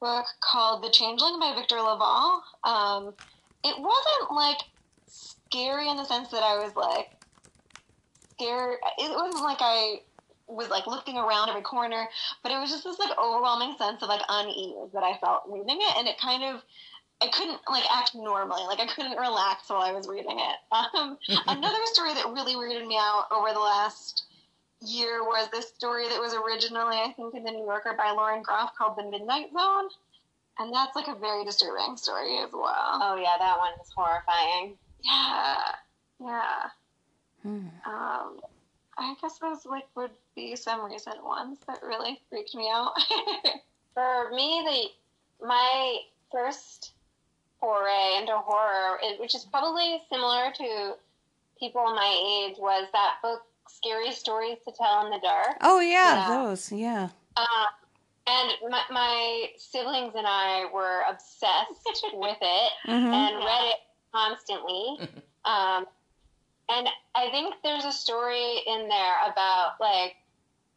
book 0.00 0.26
called 0.40 0.82
The 0.82 0.90
Changeling 0.90 1.38
by 1.40 1.54
Victor 1.54 1.76
LaValle. 1.76 2.42
Um, 2.64 3.14
it 3.64 3.76
wasn't 3.78 4.32
like 4.32 4.58
scary 5.46 5.88
in 5.88 5.96
the 5.96 6.04
sense 6.04 6.28
that 6.28 6.42
I 6.42 6.62
was 6.62 6.74
like 6.76 7.10
scared. 8.32 8.78
It 8.98 9.10
wasn't 9.10 9.42
like 9.42 9.58
I 9.60 10.00
was 10.48 10.68
like 10.68 10.86
looking 10.86 11.16
around 11.16 11.48
every 11.48 11.62
corner, 11.62 12.08
but 12.42 12.52
it 12.52 12.58
was 12.58 12.70
just 12.70 12.84
this 12.84 12.98
like 12.98 13.16
overwhelming 13.18 13.76
sense 13.78 14.02
of 14.02 14.08
like 14.08 14.22
unease 14.28 14.92
that 14.92 15.02
I 15.02 15.18
felt 15.18 15.42
reading 15.48 15.78
it, 15.80 15.96
and 15.98 16.08
it 16.08 16.18
kind 16.18 16.44
of. 16.44 16.62
I 17.18 17.28
couldn't 17.28 17.60
like 17.70 17.84
act 17.90 18.14
normally, 18.14 18.60
like 18.66 18.78
I 18.78 18.86
couldn't 18.86 19.16
relax 19.16 19.70
while 19.70 19.80
I 19.80 19.92
was 19.92 20.06
reading 20.06 20.38
it. 20.38 20.56
Um, 20.94 21.16
another 21.46 21.80
story 21.86 22.12
that 22.12 22.28
really 22.28 22.54
weirded 22.54 22.86
me 22.86 22.98
out 23.00 23.24
over 23.30 23.54
the 23.54 23.58
last 23.58 24.24
year 24.82 25.22
was 25.22 25.48
this 25.50 25.68
story 25.68 26.06
that 26.10 26.20
was 26.20 26.34
originally, 26.34 26.96
I 26.96 27.14
think, 27.16 27.34
in 27.34 27.42
the 27.42 27.52
New 27.52 27.64
Yorker 27.64 27.94
by 27.96 28.10
Lauren 28.10 28.42
Groff 28.42 28.76
called 28.76 28.98
The 28.98 29.10
Midnight 29.10 29.48
Zone. 29.50 29.88
And 30.58 30.74
that's 30.74 30.94
like 30.94 31.08
a 31.08 31.18
very 31.18 31.44
disturbing 31.44 31.96
story 31.96 32.36
as 32.38 32.50
well. 32.52 33.00
Oh 33.00 33.16
yeah, 33.16 33.36
that 33.38 33.58
one 33.58 33.72
is 33.82 33.90
horrifying. 33.94 34.76
Yeah. 35.06 35.56
Yeah. 36.20 36.62
Hmm. 37.42 37.68
Um, 37.86 38.40
I 38.98 39.14
guess 39.20 39.38
those 39.38 39.66
like 39.66 39.86
would 39.94 40.10
be 40.34 40.56
some 40.56 40.84
recent 40.84 41.22
ones 41.24 41.58
that 41.66 41.82
really 41.82 42.20
freaked 42.30 42.54
me 42.54 42.68
out. 42.72 42.92
For 43.94 44.30
me, 44.34 44.90
the 45.40 45.46
my 45.46 45.98
first 46.32 46.92
foray 47.60 48.18
into 48.18 48.36
horror, 48.36 48.98
it- 49.02 49.20
which 49.20 49.34
is 49.34 49.44
probably 49.44 50.02
similar 50.10 50.50
to 50.56 50.94
people 51.58 51.84
my 51.94 52.46
age, 52.48 52.56
was 52.58 52.88
that 52.92 53.16
book 53.22 53.42
"Scary 53.68 54.12
Stories 54.12 54.58
to 54.66 54.72
Tell 54.72 55.04
in 55.04 55.10
the 55.10 55.20
Dark." 55.22 55.56
Oh 55.62 55.80
yeah, 55.80 56.26
those. 56.28 56.72
Yeah. 56.72 57.08
Um, 57.36 57.66
and 58.26 58.50
my, 58.70 58.82
my 58.90 59.50
siblings 59.58 60.14
and 60.16 60.26
I 60.26 60.64
were 60.72 61.02
obsessed 61.08 62.04
with 62.14 62.38
it 62.40 62.72
hmm 62.86 62.92
and 62.92 63.36
read 63.36 63.64
it 63.68 63.76
constantly. 64.16 64.98
um, 65.44 65.86
and 66.68 66.88
I 67.14 67.30
think 67.30 67.54
there's 67.62 67.84
a 67.84 67.92
story 67.92 68.60
in 68.66 68.88
there 68.88 69.14
about 69.30 69.74
like 69.80 70.16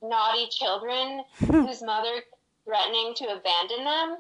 naughty 0.03 0.47
children 0.49 1.23
whose 1.39 1.81
mother 1.81 2.21
threatening 2.65 3.13
to 3.17 3.25
abandon 3.25 3.83
them. 3.85 4.17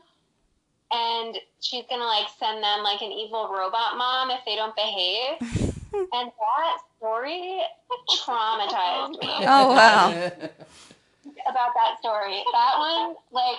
And 0.91 1.37
she's 1.61 1.85
gonna 1.89 2.05
like 2.05 2.25
send 2.39 2.63
them 2.63 2.81
like 2.83 3.01
an 3.01 3.11
evil 3.11 3.49
robot 3.53 3.97
mom 3.97 4.31
if 4.31 4.39
they 4.45 4.55
don't 4.55 4.75
behave. 4.75 5.37
and 6.13 6.31
that 6.31 6.77
story 6.97 7.61
traumatized 8.25 9.19
me 9.19 9.29
Oh 9.45 9.73
wow. 9.75 10.09
about 11.47 11.71
that 11.75 11.99
story. 11.99 12.41
That 12.51 12.73
one, 12.77 13.15
like, 13.31 13.57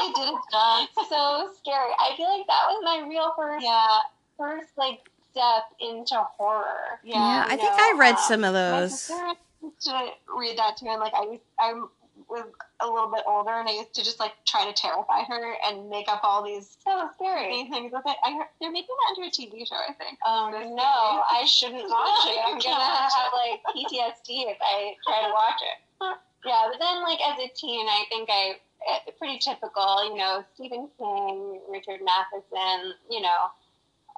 it 0.00 0.14
did 0.16 0.28
its 0.32 1.08
so 1.08 1.50
scary. 1.58 1.92
I 1.98 2.16
feel 2.16 2.28
like 2.28 2.46
that 2.46 2.64
was 2.68 2.80
my 2.84 3.06
real 3.08 3.32
first, 3.36 3.64
Yeah. 3.64 3.98
First 4.38 4.68
like 4.76 5.00
step 5.30 5.64
into 5.80 6.14
horror. 6.36 7.00
Yeah. 7.04 7.16
Yeah, 7.16 7.44
I 7.48 7.52
you 7.52 7.58
think 7.58 7.72
I 7.74 7.94
read 7.98 8.14
uh, 8.14 8.18
some 8.18 8.44
of 8.44 8.52
My 8.54 8.80
those. 8.80 9.00
sister 9.00 9.22
used 9.62 9.80
to 9.82 10.10
read 10.36 10.58
that 10.58 10.76
too, 10.76 10.86
and 10.88 11.00
like 11.00 11.14
I 11.14 11.24
used, 11.24 11.42
I 11.58 11.72
was 12.28 12.44
a 12.80 12.86
little 12.86 13.10
bit 13.10 13.22
older, 13.26 13.50
and 13.52 13.68
I 13.68 13.72
used 13.72 13.94
to 13.94 14.04
just 14.04 14.18
like 14.20 14.32
try 14.46 14.64
to 14.66 14.72
terrify 14.72 15.22
her 15.24 15.54
and 15.66 15.88
make 15.88 16.08
up 16.08 16.20
all 16.24 16.42
these 16.44 16.76
So 16.84 17.08
scary. 17.14 17.68
things 17.70 17.92
with 17.92 18.02
it. 18.06 18.16
I 18.24 18.32
heard 18.32 18.48
they're 18.60 18.72
making 18.72 18.94
that 18.94 19.16
into 19.16 19.28
a 19.28 19.32
TV 19.32 19.66
show, 19.66 19.76
I 19.76 19.92
think. 19.94 20.18
Oh 20.26 20.50
This 20.52 20.68
no, 20.68 20.82
series. 20.82 21.24
I 21.30 21.42
shouldn't 21.46 21.88
watch 21.90 22.26
it. 22.28 22.40
I'm 22.44 22.58
gonna 22.58 22.84
have 23.08 23.32
like 23.32 23.60
PTSD 23.74 24.50
if 24.52 24.58
I 24.60 24.94
try 25.06 25.26
to 25.28 25.32
watch 25.32 25.60
it. 25.62 26.16
Yeah, 26.44 26.66
but 26.70 26.78
then 26.80 27.02
like 27.02 27.20
as 27.22 27.38
a 27.38 27.48
teen, 27.54 27.86
I 27.86 28.04
think 28.08 28.28
I 28.30 28.58
eh, 28.90 29.10
pretty 29.16 29.38
typical, 29.38 30.10
you 30.10 30.16
know, 30.16 30.44
Stephen 30.54 30.88
King, 30.98 31.60
Richard 31.70 32.00
Matheson, 32.02 32.94
you 33.08 33.20
know, 33.20 33.46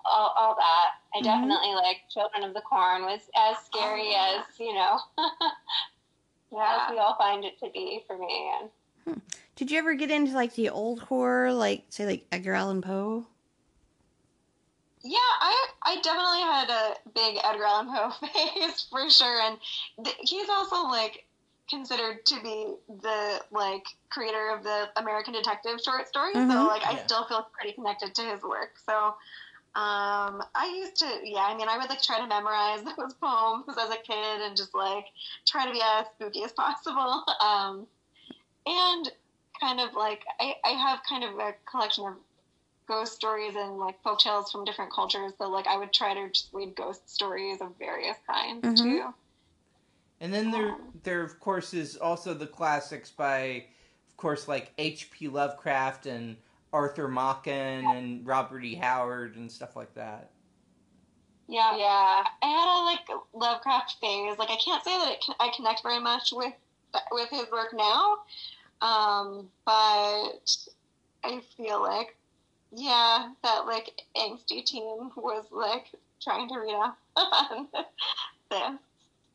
all, 0.05 0.33
all 0.37 0.55
that. 0.57 0.91
I 1.15 1.19
Mhm. 1.21 1.25
definitely 1.25 1.75
like 1.75 1.99
Children 2.11 2.45
of 2.45 2.55
the 2.55 2.61
Corn 2.63 3.03
was 3.05 3.21
as 3.37 3.57
scary 3.65 4.09
Oh, 4.09 4.11
yeah. 4.11 4.43
as 4.51 4.59
you 4.61 4.75
know, 4.75 4.99
Yeah. 6.53 6.85
as 6.87 6.91
we 6.93 6.99
all 6.99 7.17
find 7.17 7.45
it 7.45 7.59
to 7.61 7.71
be 7.71 8.03
for 8.07 8.17
me. 8.19 8.53
And 9.07 9.21
Did 9.57 9.71
you 9.71 9.79
ever 9.79 9.95
get 9.95 10.11
into 10.11 10.33
like 10.33 10.55
the 10.55 10.69
old 10.71 11.01
horror, 11.01 11.53
like 11.53 11.85
say 11.91 12.07
like 12.07 12.27
Edgar 12.33 12.55
Allan 12.55 12.83
Poe? 12.83 13.27
Yeah, 15.03 15.19
I 15.19 15.67
I 15.83 16.01
definitely 16.01 16.41
had 16.41 16.71
a 16.71 17.11
big 17.15 17.39
Edgar 17.45 17.65
Allan 17.65 17.89
Poe 17.93 18.11
phase 18.27 18.87
for 18.91 19.09
sure, 19.11 19.41
and 19.43 19.59
th- 20.03 20.17
he's 20.21 20.49
also 20.49 20.89
like 20.89 21.27
considered 21.69 22.25
to 22.27 22.41
be 22.43 22.75
the 23.03 23.41
like 23.51 23.85
creator 24.11 24.51
of 24.51 24.63
the 24.65 24.89
American 24.97 25.33
Detective 25.35 25.81
short 25.85 26.09
stories. 26.09 26.37
Mhm. 26.37 26.51
So 26.53 26.67
like 26.67 26.85
I 26.87 26.93
Yeah. 26.93 27.05
still 27.07 27.25
feel 27.27 27.47
pretty 27.53 27.75
connected 27.75 28.15
to 28.15 28.23
his 28.23 28.43
work. 28.43 28.79
So 28.85 29.15
um, 29.77 30.43
I 30.55 30.73
used 30.77 30.97
to, 30.99 31.21
yeah, 31.25 31.47
I 31.47 31.57
mean, 31.57 31.69
I 31.69 31.79
would 31.79 31.89
like 31.89 32.03
try 32.03 32.21
to 32.21 32.27
memorize 32.27 32.83
those 32.97 33.15
poems 33.15 33.65
as 33.81 33.91
a 33.91 33.97
kid 33.97 34.41
and 34.43 34.57
just 34.57 34.75
like 34.75 35.05
try 35.47 35.67
to 35.67 35.73
be 35.73 35.81
as 35.83 36.07
spooky 36.15 36.45
as 36.45 36.53
possible. 36.53 37.25
Um, 37.41 37.87
and 38.67 39.11
kind 39.61 39.81
of 39.81 39.95
like 39.95 40.23
I, 40.41 40.55
I 40.65 40.71
have 40.71 41.01
kind 41.09 41.25
of 41.25 41.39
a 41.39 41.55
collection 41.71 42.05
of 42.07 42.15
ghost 42.89 43.15
stories 43.15 43.55
and 43.57 43.79
like 43.79 43.97
folk 44.03 44.19
tales 44.21 44.51
from 44.51 44.65
different 44.65 44.93
cultures. 44.93 45.33
So 45.39 45.49
like 45.51 45.67
I 45.67 45.77
would 45.79 45.93
try 45.93 46.15
to 46.15 46.29
just 46.31 46.51
read 46.53 46.75
ghost 46.77 47.09
stories 47.13 47.61
of 47.61 47.77
various 47.79 48.19
kinds 48.29 48.65
Mhm. 48.65 48.75
too. 48.75 49.15
And 50.21 50.33
then 50.33 50.51
there, 50.51 50.77
there 51.03 51.23
of 51.23 51.39
course 51.41 51.75
is 51.75 51.97
also 51.97 52.35
the 52.35 52.47
classics 52.47 53.11
by, 53.11 53.67
of 54.09 54.17
course, 54.17 54.49
like 54.49 54.73
H.P. 54.79 55.29
Lovecraft 55.29 56.07
and 56.07 56.37
Arthur 56.75 57.07
Machen 57.07 57.87
and 57.87 58.27
Robert 58.27 58.65
E. 58.65 58.75
Howard 58.75 59.37
and 59.37 59.51
stuff 59.51 59.77
like 59.77 59.95
that. 59.95 60.31
Yeah. 61.47 61.77
yeah, 61.77 62.25
I 62.43 62.47
had 62.47 62.67
a 62.67 62.79
like 62.85 63.23
Lovecraft 63.33 63.97
phase. 64.01 64.37
Like 64.39 64.51
I 64.51 64.57
can't 64.57 64.83
say 64.83 64.91
that 64.99 65.13
it 65.13 65.25
I 65.39 65.53
connect 65.55 65.83
very 65.83 66.01
much 66.01 66.33
with 66.33 66.53
with 67.13 67.29
his 67.31 67.49
work 67.53 67.75
now, 67.75 68.19
um, 68.83 69.49
but 69.65 70.57
I 71.23 71.41
feel 71.57 71.81
like 71.81 72.17
yeah, 72.73 73.31
that 73.45 73.67
like 73.67 74.03
angsty 74.17 74.65
teen 74.65 75.11
was 75.17 75.45
like 75.53 75.87
trying 76.21 76.49
to 76.49 76.59
read 76.59 76.75
up 76.75 76.99
on 77.17 77.69
this. 78.51 78.81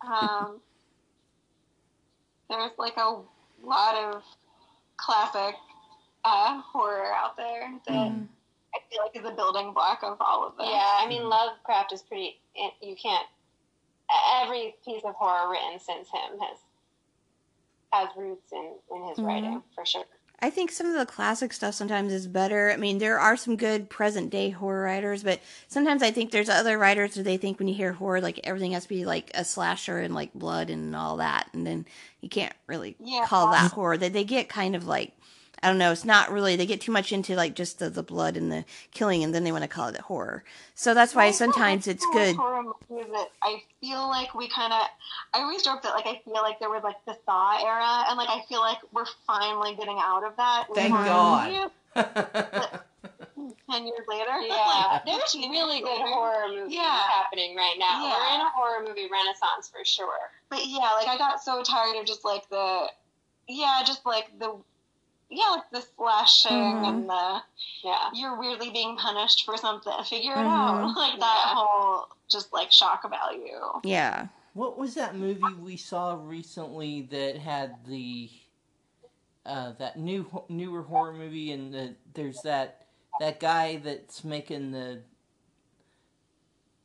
Um, 0.05 0.59
there's 2.49 2.71
like 2.77 2.97
a 2.97 3.21
lot 3.63 3.95
of 3.95 4.23
classic 4.97 5.55
uh, 6.23 6.61
horror 6.61 7.11
out 7.13 7.37
there 7.37 7.71
that 7.87 7.93
I 7.95 8.79
feel 8.91 9.01
like 9.03 9.15
is 9.15 9.25
a 9.25 9.35
building 9.35 9.73
block 9.73 9.99
of 10.03 10.17
all 10.19 10.47
of 10.47 10.57
them. 10.57 10.67
Yeah, 10.69 10.97
I 10.99 11.07
mean, 11.07 11.23
Lovecraft 11.27 11.93
is 11.93 12.01
pretty. 12.01 12.39
You 12.81 12.95
can't. 13.01 13.25
Every 14.41 14.75
piece 14.83 15.03
of 15.05 15.15
horror 15.15 15.51
written 15.51 15.79
since 15.79 16.09
him 16.09 16.39
has 16.39 16.57
has 17.91 18.09
roots 18.17 18.51
in 18.51 18.73
in 18.95 19.07
his 19.07 19.19
writing 19.19 19.61
for 19.73 19.85
sure. 19.85 20.03
I 20.41 20.49
think 20.49 20.71
some 20.71 20.87
of 20.87 20.93
the 20.93 21.05
classic 21.05 21.51
stuff 21.51 21.73
sometimes 21.73 22.13
is 22.13 22.25
better. 22.25 22.71
I 22.71 22.77
mean, 22.77 22.97
there 22.99 23.19
are 23.19 23.35
some 23.35 23.57
good 23.57 23.89
present 23.89 24.29
day 24.29 24.51
horror 24.51 24.83
writers, 24.83 25.21
but 25.21 25.41
sometimes 25.67 26.01
I 26.01 26.11
think 26.11 26.31
there's 26.31 26.47
other 26.47 26.77
writers 26.77 27.13
who 27.15 27.23
they 27.23 27.35
think 27.35 27.59
when 27.59 27.67
you 27.67 27.75
hear 27.75 27.91
horror, 27.91 28.21
like 28.21 28.39
everything 28.45 28.71
has 28.71 28.83
to 28.83 28.89
be 28.89 29.03
like 29.03 29.31
a 29.33 29.43
slasher 29.43 29.97
and 29.99 30.15
like 30.15 30.33
blood 30.33 30.69
and 30.69 30.95
all 30.95 31.17
that, 31.17 31.49
and 31.53 31.67
then 31.67 31.85
you 32.21 32.29
can't 32.29 32.53
really 32.67 32.95
Yeah. 32.99 33.25
call 33.27 33.51
that 33.51 33.71
horror. 33.71 33.97
That 33.97 34.13
they 34.13 34.23
get 34.23 34.47
kind 34.47 34.75
of 34.77 34.87
like 34.87 35.11
I 35.61 35.67
don't 35.67 35.77
know. 35.77 35.91
It's 35.91 36.05
not 36.05 36.31
really. 36.31 36.55
They 36.55 36.65
get 36.65 36.81
too 36.81 36.91
much 36.91 37.11
into 37.11 37.35
like 37.35 37.53
just 37.55 37.79
the, 37.79 37.89
the 37.89 38.03
blood 38.03 38.37
and 38.37 38.51
the 38.51 38.65
killing, 38.91 39.23
and 39.23 39.33
then 39.33 39.43
they 39.43 39.51
want 39.51 39.63
to 39.63 39.67
call 39.67 39.89
it 39.89 39.97
horror. 39.97 40.43
So 40.73 40.93
that's 40.93 41.13
why 41.13 41.31
sometimes 41.31 41.87
it's 41.87 42.05
good. 42.13 42.35
Horror 42.35 42.63
movies 42.89 43.07
that 43.11 43.27
I 43.43 43.61
feel 43.81 44.07
like 44.07 44.33
we 44.33 44.47
kind 44.49 44.71
of. 44.73 44.81
I 45.33 45.39
always 45.39 45.61
joke 45.63 45.81
that 45.83 45.93
like 45.93 46.07
I 46.07 46.21
feel 46.23 46.35
like 46.41 46.59
there 46.59 46.69
was 46.69 46.83
like 46.83 47.03
the 47.05 47.15
Saw 47.25 47.57
era, 47.63 48.05
and 48.09 48.17
like 48.17 48.29
I 48.29 48.41
feel 48.47 48.59
like 48.61 48.77
we're 48.93 49.05
finally 49.27 49.75
getting 49.75 49.97
out 49.99 50.23
of 50.23 50.35
that. 50.37 50.67
Thank 50.73 50.93
We're 50.93 51.05
God. 51.05 51.71
Ten 53.71 53.85
years 53.85 54.05
later. 54.07 54.39
Yeah, 54.41 54.55
Like, 54.91 55.05
there's 55.05 55.35
really 55.35 55.79
good 55.81 56.01
horror 56.01 56.47
movies 56.49 56.73
Yeah. 56.75 57.01
happening 57.07 57.55
right 57.55 57.75
now. 57.77 58.03
Yeah. 58.03 58.13
We're 58.17 58.35
in 58.35 58.41
a 58.41 58.49
horror 58.49 58.85
movie 58.87 59.07
renaissance 59.11 59.69
for 59.71 59.85
sure. 59.85 60.31
But 60.49 60.65
yeah, 60.65 60.91
like 60.97 61.07
I 61.07 61.17
got 61.17 61.41
so 61.41 61.61
tired 61.63 61.95
of 61.97 62.05
just 62.05 62.25
like 62.25 62.49
the, 62.49 62.87
yeah, 63.47 63.81
just 63.85 64.05
like 64.05 64.27
the, 64.39 64.55
yeah, 65.29 65.49
like 65.49 65.69
the 65.71 65.81
slashing 65.95 66.51
Mhm. 66.51 66.87
and 66.89 67.09
the 67.09 67.43
Yeah. 67.83 68.09
you're 68.13 68.39
weirdly 68.39 68.69
being 68.71 68.97
punished 68.97 69.45
for 69.45 69.57
something. 69.57 69.93
Figure 70.03 70.33
it 70.33 70.45
Mhm. 70.45 70.47
out. 70.47 70.95
Like 70.95 71.19
that 71.19 71.43
Yeah. 71.47 71.53
whole 71.55 72.07
just 72.29 72.51
like 72.53 72.71
shock 72.71 73.07
value. 73.09 73.59
Yeah. 73.83 74.27
What 74.53 74.77
was 74.77 74.95
that 74.95 75.15
movie 75.15 75.53
we 75.53 75.77
saw 75.77 76.13
recently 76.19 77.01
that 77.03 77.37
had 77.37 77.85
the 77.85 78.29
uh, 79.45 79.71
that 79.73 79.97
new 79.97 80.43
newer 80.49 80.83
horror 80.83 81.13
movie 81.13 81.51
and 81.51 81.73
the, 81.73 81.95
there's 82.13 82.41
that 82.43 82.87
that 83.19 83.39
guy 83.39 83.77
that's 83.77 84.23
making 84.23 84.71
the 84.71 85.01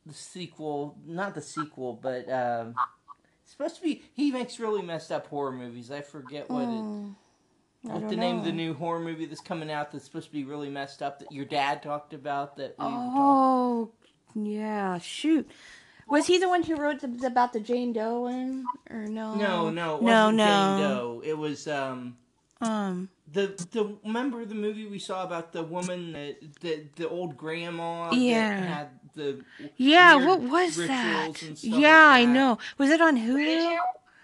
the 0.05 0.13
sequel, 0.13 0.97
not 1.05 1.33
the 1.33 1.41
sequel, 1.41 1.93
but 1.93 2.29
um, 2.31 2.75
supposed 3.45 3.75
to 3.77 3.81
be. 3.81 4.03
He 4.13 4.31
makes 4.31 4.59
really 4.59 4.81
messed 4.83 5.11
up 5.11 5.27
horror 5.27 5.51
movies. 5.51 5.89
I 5.91 6.01
forget 6.01 6.49
what 6.49 6.63
it, 6.69 6.85
Mm, 6.85 7.11
I 7.11 7.15
what 7.93 8.01
don't 8.01 8.09
the 8.09 8.15
name 8.15 8.37
of 8.39 8.45
the 8.45 8.51
new 8.51 8.73
horror 8.73 8.99
movie 8.99 9.25
that's 9.25 9.41
coming 9.41 9.71
out 9.71 9.91
that's 9.91 10.05
supposed 10.05 10.27
to 10.27 10.33
be 10.33 10.43
really 10.43 10.69
messed 10.69 11.01
up 11.01 11.19
that 11.19 11.31
your 11.31 11.45
dad 11.45 11.81
talked 11.83 12.13
about 12.13 12.57
that 12.57 12.75
we 12.79 12.85
were. 12.85 12.91
Oh, 12.93 13.91
yeah. 14.35 14.97
Shoot. 14.99 15.49
Was 16.07 16.27
he 16.27 16.37
the 16.37 16.47
one 16.49 16.61
who 16.63 16.75
wrote 16.75 16.99
the, 16.99 17.25
about 17.25 17.51
the 17.53 17.59
Jane 17.59 17.91
Doe 17.93 18.21
one, 18.21 18.65
or 18.89 19.07
no? 19.07 19.33
No, 19.35 19.69
no, 19.69 19.97
it 19.97 20.03
no, 20.03 20.25
wasn't 20.25 20.37
no. 20.37 20.45
Jane 20.45 20.79
Doe. 20.89 21.21
It 21.25 21.37
was 21.37 21.67
um. 21.67 22.17
Um. 22.61 23.09
The 23.31 23.47
the 23.71 23.97
remember 24.05 24.45
the 24.45 24.53
movie 24.55 24.85
we 24.85 24.99
saw 24.99 25.23
about 25.23 25.51
the 25.51 25.63
woman 25.63 26.13
that 26.13 26.37
the 26.61 26.85
the 26.95 27.09
old 27.09 27.35
grandma 27.35 28.11
Yeah. 28.13 28.49
that 28.59 28.67
had 28.69 28.87
the 29.15 29.43
Yeah. 29.77 30.15
weird 30.15 30.27
What 30.27 30.41
was 30.41 30.77
that? 30.77 31.41
and 31.41 31.57
stuff 31.57 31.63
Yeah, 31.79 32.05
like 32.05 32.21
I 32.21 32.25
know. 32.25 32.59
Was 32.77 32.91
it 32.91 33.01
on 33.01 33.17
Hulu? 33.17 33.77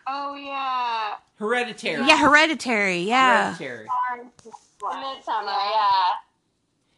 Oh 0.08 0.36
yeah. 0.36 1.16
Hereditary. 1.38 2.06
Yeah, 2.08 2.18
Hereditary. 2.18 3.00
Yeah. 3.00 3.54
Hereditary. 3.56 3.88
Midsommar, 4.82 5.46
yeah. 5.46 6.12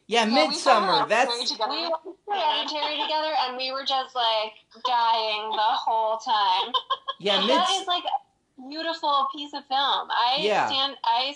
Yeah, 0.08 0.26
Yeah, 0.26 0.26
Midsommar. 0.28 1.08
Hereditary 1.08 1.08
That's 1.10 1.52
together. 1.52 1.72
We 1.72 1.88
watched 1.90 2.06
Hereditary 2.28 3.02
together, 3.02 3.34
and 3.48 3.58
we 3.58 3.72
were 3.72 3.86
just 3.86 4.16
like 4.16 4.54
dying 4.86 5.50
the 5.52 5.58
whole 5.58 6.18
time. 6.18 6.74
yeah 7.20 7.38
that 7.38 7.48
Mids. 7.48 7.82
is 7.82 7.88
like 7.88 8.04
a 8.04 8.68
beautiful 8.70 9.28
piece 9.36 9.54
of 9.54 9.66
film. 9.68 10.10
I 10.12 10.38
Yeah. 10.40 10.68
stand. 10.68 10.96
I 11.04 11.36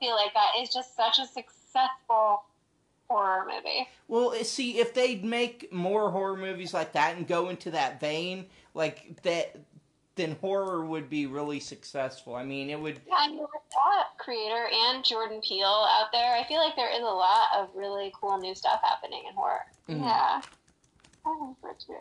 feel 0.00 0.14
like 0.14 0.32
that 0.34 0.52
is 0.62 0.70
just 0.72 0.96
such 0.96 1.18
a 1.18 1.26
successful 1.26 2.42
horror 3.08 3.46
movie. 3.46 3.88
Well, 4.08 4.32
eh, 4.32 4.42
see, 4.42 4.78
if 4.78 4.94
they'd 4.94 5.24
make 5.24 5.72
more 5.72 6.10
horror 6.10 6.36
movies 6.36 6.72
like 6.74 6.92
that 6.94 7.16
and 7.16 7.26
go 7.26 7.48
into 7.50 7.70
that 7.72 8.00
vein, 8.00 8.46
like 8.74 9.22
that, 9.22 9.54
then 10.18 10.36
horror 10.40 10.84
would 10.84 11.08
be 11.08 11.24
really 11.24 11.60
successful. 11.60 12.34
I 12.34 12.44
mean, 12.44 12.68
it 12.68 12.78
would. 12.78 13.00
And 13.10 13.38
with 13.38 13.48
that 13.70 14.18
creator 14.18 14.68
and 14.70 15.02
Jordan 15.02 15.40
Peele 15.40 15.86
out 15.88 16.08
there, 16.12 16.34
I 16.34 16.44
feel 16.46 16.58
like 16.58 16.76
there 16.76 16.92
is 16.94 17.00
a 17.00 17.04
lot 17.04 17.48
of 17.56 17.70
really 17.74 18.12
cool 18.20 18.36
new 18.38 18.54
stuff 18.54 18.80
happening 18.82 19.22
in 19.26 19.34
horror. 19.34 19.64
Mhm. 19.88 20.02
Yeah. 20.02 20.42
I 21.24 21.36
think 21.38 21.56
so 21.62 21.68
too. 21.86 21.94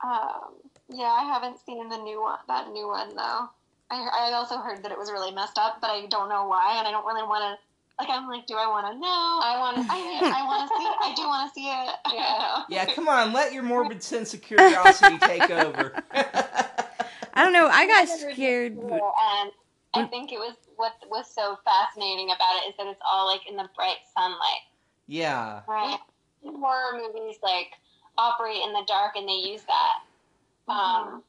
Um, 0.00 0.54
yeah, 0.88 1.10
I 1.10 1.24
haven't 1.24 1.58
seen 1.58 1.88
the 1.88 1.98
new 1.98 2.22
one, 2.22 2.38
that 2.46 2.70
new 2.70 2.86
one 2.86 3.14
though. 3.16 3.50
I, 3.90 4.28
I 4.28 4.32
also 4.34 4.58
heard 4.58 4.82
that 4.84 4.92
it 4.92 4.98
was 4.98 5.10
really 5.10 5.32
messed 5.32 5.58
up, 5.58 5.80
but 5.80 5.90
I 5.90 6.06
don't 6.06 6.28
know 6.28 6.46
why, 6.46 6.76
and 6.78 6.86
I 6.86 6.90
don't 6.90 7.06
really 7.06 7.22
want 7.26 7.58
to. 7.58 7.67
Like, 7.98 8.08
I'm 8.10 8.28
like, 8.28 8.46
do 8.46 8.54
I 8.54 8.66
want 8.68 8.86
to 8.86 8.98
know? 8.98 9.06
I 9.08 9.56
want 9.58 9.76
to 9.76 9.82
I, 9.90 10.40
I 10.40 10.44
want 10.46 10.68
to 10.70 10.76
see. 10.76 10.86
I 10.86 11.14
do 11.16 11.22
want 11.22 11.48
to 11.48 11.54
see 11.54 11.68
it. 11.68 11.94
Yeah. 12.14 12.62
Yeah, 12.68 12.94
come 12.94 13.08
on, 13.08 13.32
let 13.32 13.52
your 13.52 13.62
morbid 13.64 14.02
sense 14.02 14.32
of 14.34 14.40
curiosity 14.42 15.18
take 15.18 15.50
over. 15.50 15.92
I 16.12 17.44
don't 17.44 17.52
know. 17.52 17.66
I 17.68 17.86
got 17.86 18.08
scared. 18.08 18.76
and 18.78 19.50
I 19.94 20.06
think 20.10 20.32
it 20.32 20.38
was 20.38 20.54
what 20.76 20.92
was 21.10 21.26
so 21.32 21.58
fascinating 21.64 22.30
about 22.30 22.56
it 22.62 22.68
is 22.70 22.74
that 22.78 22.86
it's 22.86 23.00
all 23.08 23.26
like 23.26 23.40
in 23.48 23.56
the 23.56 23.68
bright 23.76 23.98
sunlight. 24.14 24.62
yeah. 25.06 25.62
Right. 25.68 25.98
Horror 26.44 27.00
movies 27.02 27.36
like 27.42 27.72
operate 28.16 28.60
in 28.64 28.72
the 28.72 28.84
dark, 28.86 29.16
and 29.16 29.28
they 29.28 29.32
use 29.50 29.62
that 29.62 30.72
um, 30.72 31.22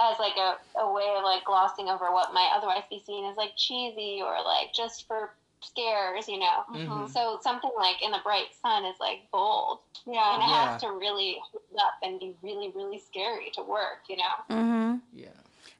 as 0.00 0.18
like 0.18 0.36
a, 0.36 0.56
a 0.80 0.92
way 0.92 1.04
of 1.16 1.22
like 1.22 1.44
glossing 1.44 1.88
over 1.88 2.12
what 2.12 2.34
might 2.34 2.52
otherwise 2.56 2.82
be 2.90 3.02
seen 3.06 3.24
as 3.30 3.36
like 3.36 3.52
cheesy 3.56 4.20
or 4.22 4.34
like 4.44 4.72
just 4.74 5.06
for 5.06 5.30
scares, 5.64 6.28
you 6.28 6.38
know. 6.38 6.64
Mhm. 6.70 7.10
So 7.12 7.38
something 7.42 7.70
like 7.76 8.02
in 8.02 8.10
the 8.10 8.18
bright 8.22 8.48
sun 8.60 8.84
is 8.84 8.96
like 9.00 9.30
bold, 9.30 9.78
Yeah. 10.06 10.34
and 10.34 10.42
it 10.42 10.48
Yeah. 10.48 10.72
has 10.72 10.80
to 10.82 10.90
really 10.92 11.40
hold 11.50 11.62
up 11.80 11.94
and 12.02 12.18
be 12.20 12.34
really, 12.42 12.70
really 12.70 12.98
scary 12.98 13.50
to 13.54 13.62
work, 13.62 14.00
you 14.08 14.16
know. 14.16 14.34
Mm-hmm. 14.50 14.96
Yeah. 15.14 15.28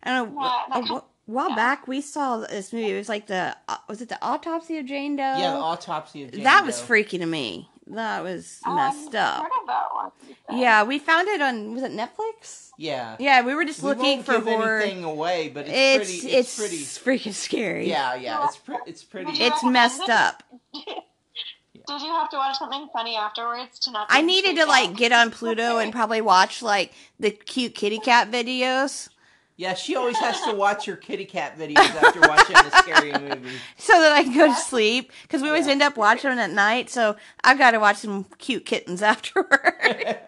And 0.04 0.26
don't. 0.34 0.40
Yeah, 0.42 0.62
A, 0.66 0.82
that 0.82 0.88
wh- 0.88 1.28
while 1.28 1.50
yeah. 1.50 1.56
back, 1.56 1.86
we 1.86 2.00
saw 2.00 2.38
this 2.38 2.72
movie. 2.72 2.90
It 2.90 2.96
was 2.98 3.08
like 3.08 3.26
the 3.26 3.56
uh, 3.68 3.76
was 3.88 4.00
it 4.02 4.08
the 4.08 4.22
autopsy 4.24 4.78
of 4.78 4.86
Jane 4.86 5.16
Doe? 5.16 5.22
Yeah, 5.22 5.52
the 5.52 5.58
autopsy 5.58 6.24
of 6.24 6.32
Jane 6.32 6.42
that 6.44 6.64
was 6.64 6.80
freaky 6.80 7.18
to 7.18 7.26
me. 7.26 7.68
That 7.94 8.22
was 8.22 8.61
Oh, 8.64 8.74
messed 8.74 9.14
I've 9.14 9.37
up. 9.38 9.42
Heard 9.42 9.50
of 9.61 9.66
that 9.66 9.87
one. 9.94 10.59
Yeah, 10.59 10.85
we 10.85 10.98
found 10.98 11.28
it 11.28 11.40
on 11.42 11.74
was 11.74 11.83
it 11.83 11.92
Netflix? 11.92 12.70
Yeah. 12.78 13.16
Yeah, 13.18 13.42
we 13.44 13.55
were 13.55 13.64
just 13.64 13.83
We 13.83 13.90
looking 13.90 14.05
won't 14.16 14.26
for 14.26 14.33
give 14.37 14.44
horror. 14.44 14.81
anything 14.81 15.05
away, 15.05 15.48
but 15.50 15.66
it's, 15.68 16.11
It's 16.11 16.20
pretty. 16.20 16.37
It's, 16.37 16.59
it's, 16.59 17.02
pretty. 17.05 17.20
freaking 17.31 17.35
scary. 17.35 17.88
Yeah, 17.88 18.14
yeah. 18.14 18.44
It's 18.46 18.57
pre- 18.57 18.76
It's 18.87 19.05
pretty. 19.05 19.33
It's 19.33 19.62
messed 19.64 20.09
up. 20.09 20.42
Did 20.74 22.00
you 22.00 22.09
have 22.12 22.31
to 22.31 22.37
watch 22.37 22.57
something 22.59 22.88
funny 22.92 23.16
afterwards 23.16 23.78
to 23.81 23.90
not? 23.90 24.07
I 24.09 24.22
needed 24.22 24.50
to 24.57 24.62
freaked 24.66 24.68
like 24.68 24.96
get 24.96 25.12
on 25.12 25.31
Pluto 25.33 25.78
and 25.78 25.92
probably 25.98 26.20
watch 26.20 26.62
like 26.62 26.92
the 27.18 27.31
cute 27.33 27.74
kitty 27.74 27.98
cat 27.98 28.31
videos 28.31 29.09
Yeah, 29.56 29.74
she 29.74 29.94
always 29.96 30.16
has 30.18 30.40
to 30.42 30.54
watch 30.54 30.86
her 30.86 30.96
kitty 30.96 31.24
cat 31.26 31.58
videos 31.58 31.78
after 32.02 32.20
watching 32.20 32.56
a 32.56 32.70
scary 32.78 33.12
movie. 33.12 33.56
so 33.76 33.92
that 34.00 34.10
I 34.12 34.22
can 34.24 34.34
go 34.34 34.46
to 34.48 34.54
sleep 34.54 35.12
because 35.22 35.42
we 35.42 35.48
always 35.48 35.66
Yeah. 35.66 35.72
end 35.72 35.82
up 35.82 35.96
watching 35.96 36.30
them 36.30 36.38
at 36.38 36.50
night. 36.50 36.88
So 36.90 37.16
I've 37.44 37.58
got 37.58 37.72
to 37.72 37.78
watch 37.78 37.96
some 37.98 38.24
cute 38.38 38.64
kittens 38.64 39.02
afterward. 39.02 39.48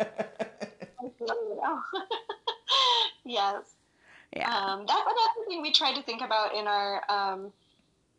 yes. 3.24 3.74
yeah. 4.36 4.48
Um, 4.54 4.86
that, 4.86 5.04
that's 5.06 5.36
the 5.38 5.44
thing 5.48 5.62
we 5.62 5.72
tried 5.72 5.94
to 5.96 6.02
think 6.02 6.20
about 6.22 6.54
in 6.54 6.66
our 6.66 7.02
um, 7.08 7.52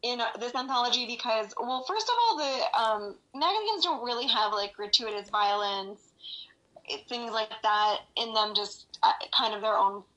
in 0.01 0.19
this 0.39 0.53
anthology 0.55 1.05
because, 1.07 1.53
well, 1.59 1.83
first 1.87 2.07
of 2.09 2.15
all, 2.19 2.37
the 2.37 2.79
um, 2.79 3.15
magazines 3.33 3.83
don't 3.83 4.03
really 4.03 4.27
have 4.27 4.51
like 4.53 4.73
gratuitous 4.73 5.29
violence, 5.29 5.99
eh, 6.89 6.97
things 7.09 7.31
like 7.31 7.49
that 7.63 7.99
in 8.15 8.33
them. 8.33 8.53
Just 8.55 8.85
uh, 9.03 9.11
kind 9.37 9.53
of 9.53 9.61
their 9.61 9.77
own 9.77 9.97
s- 9.97 10.03
s- 10.03 10.14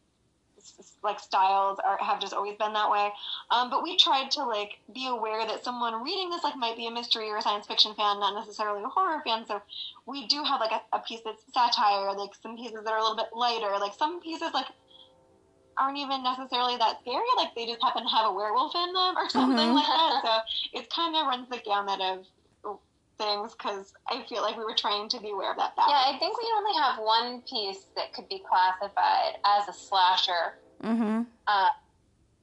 like 1.02 1.20
styles 1.20 1.78
are 1.84 1.98
have 1.98 2.20
just 2.20 2.34
always 2.34 2.56
been 2.56 2.72
that 2.72 2.90
way. 2.90 3.10
Um, 3.50 3.70
but 3.70 3.82
we 3.82 3.96
tried 3.96 4.30
to 4.32 4.44
like 4.44 4.70
be 4.94 5.06
aware 5.06 5.46
that 5.46 5.64
someone 5.64 6.02
reading 6.02 6.30
this 6.30 6.44
like 6.44 6.56
might 6.56 6.76
be 6.76 6.86
a 6.86 6.90
mystery 6.90 7.28
or 7.28 7.36
a 7.36 7.42
science 7.42 7.66
fiction 7.66 7.94
fan, 7.94 8.20
not 8.20 8.34
necessarily 8.34 8.82
a 8.82 8.88
horror 8.88 9.22
fan. 9.24 9.46
So 9.46 9.60
we 10.06 10.26
do 10.26 10.42
have 10.44 10.60
like 10.60 10.72
a, 10.72 10.96
a 10.96 11.00
piece 11.00 11.20
that's 11.24 11.42
satire, 11.52 12.12
like 12.12 12.30
some 12.42 12.56
pieces 12.56 12.84
that 12.84 12.92
are 12.92 12.98
a 12.98 13.02
little 13.02 13.16
bit 13.16 13.28
lighter, 13.34 13.78
like 13.78 13.94
some 13.94 14.20
pieces 14.20 14.50
like 14.54 14.66
aren't 15.78 15.98
even 15.98 16.22
necessarily 16.22 16.76
that 16.76 17.00
scary. 17.00 17.22
Like 17.36 17.54
they 17.54 17.66
just 17.66 17.82
happen 17.82 18.02
to 18.02 18.08
have 18.08 18.26
a 18.26 18.32
werewolf 18.34 18.74
in 18.74 18.92
them 18.92 19.16
or 19.16 19.28
something 19.30 19.68
Mhm. 19.70 19.74
like 19.74 19.86
that. 19.86 20.22
So 20.24 20.78
it 20.80 20.90
kind 20.90 21.14
of 21.16 21.26
runs 21.26 21.48
the 21.48 21.58
gamut 21.58 22.00
of 22.00 22.26
things 23.18 23.52
because 23.52 23.92
I 24.08 24.24
feel 24.28 24.42
like 24.42 24.56
we 24.56 24.64
were 24.64 24.74
trying 24.76 25.08
to 25.10 25.20
be 25.20 25.30
aware 25.30 25.50
of 25.50 25.56
that. 25.58 25.72
Yeah. 25.76 25.84
I 26.14 26.16
think 26.18 26.38
we 26.38 26.48
only 26.56 26.78
have 26.80 26.98
one 26.98 27.42
piece 27.42 27.84
that 27.96 28.14
could 28.14 28.28
be 28.28 28.42
classified 28.48 29.38
as 29.44 29.68
a 29.68 29.72
slasher. 29.72 30.58
Mm-hmm. 30.82 31.22
Uh, 31.46 31.68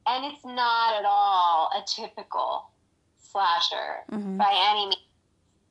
and 0.06 0.24
it's 0.32 0.44
not 0.44 0.94
at 0.94 1.04
all 1.04 1.70
a 1.74 1.82
typical 1.86 2.70
slasher 3.18 4.04
Mhm. 4.12 4.38
by 4.38 4.52
any 4.70 4.84
means. 4.86 4.96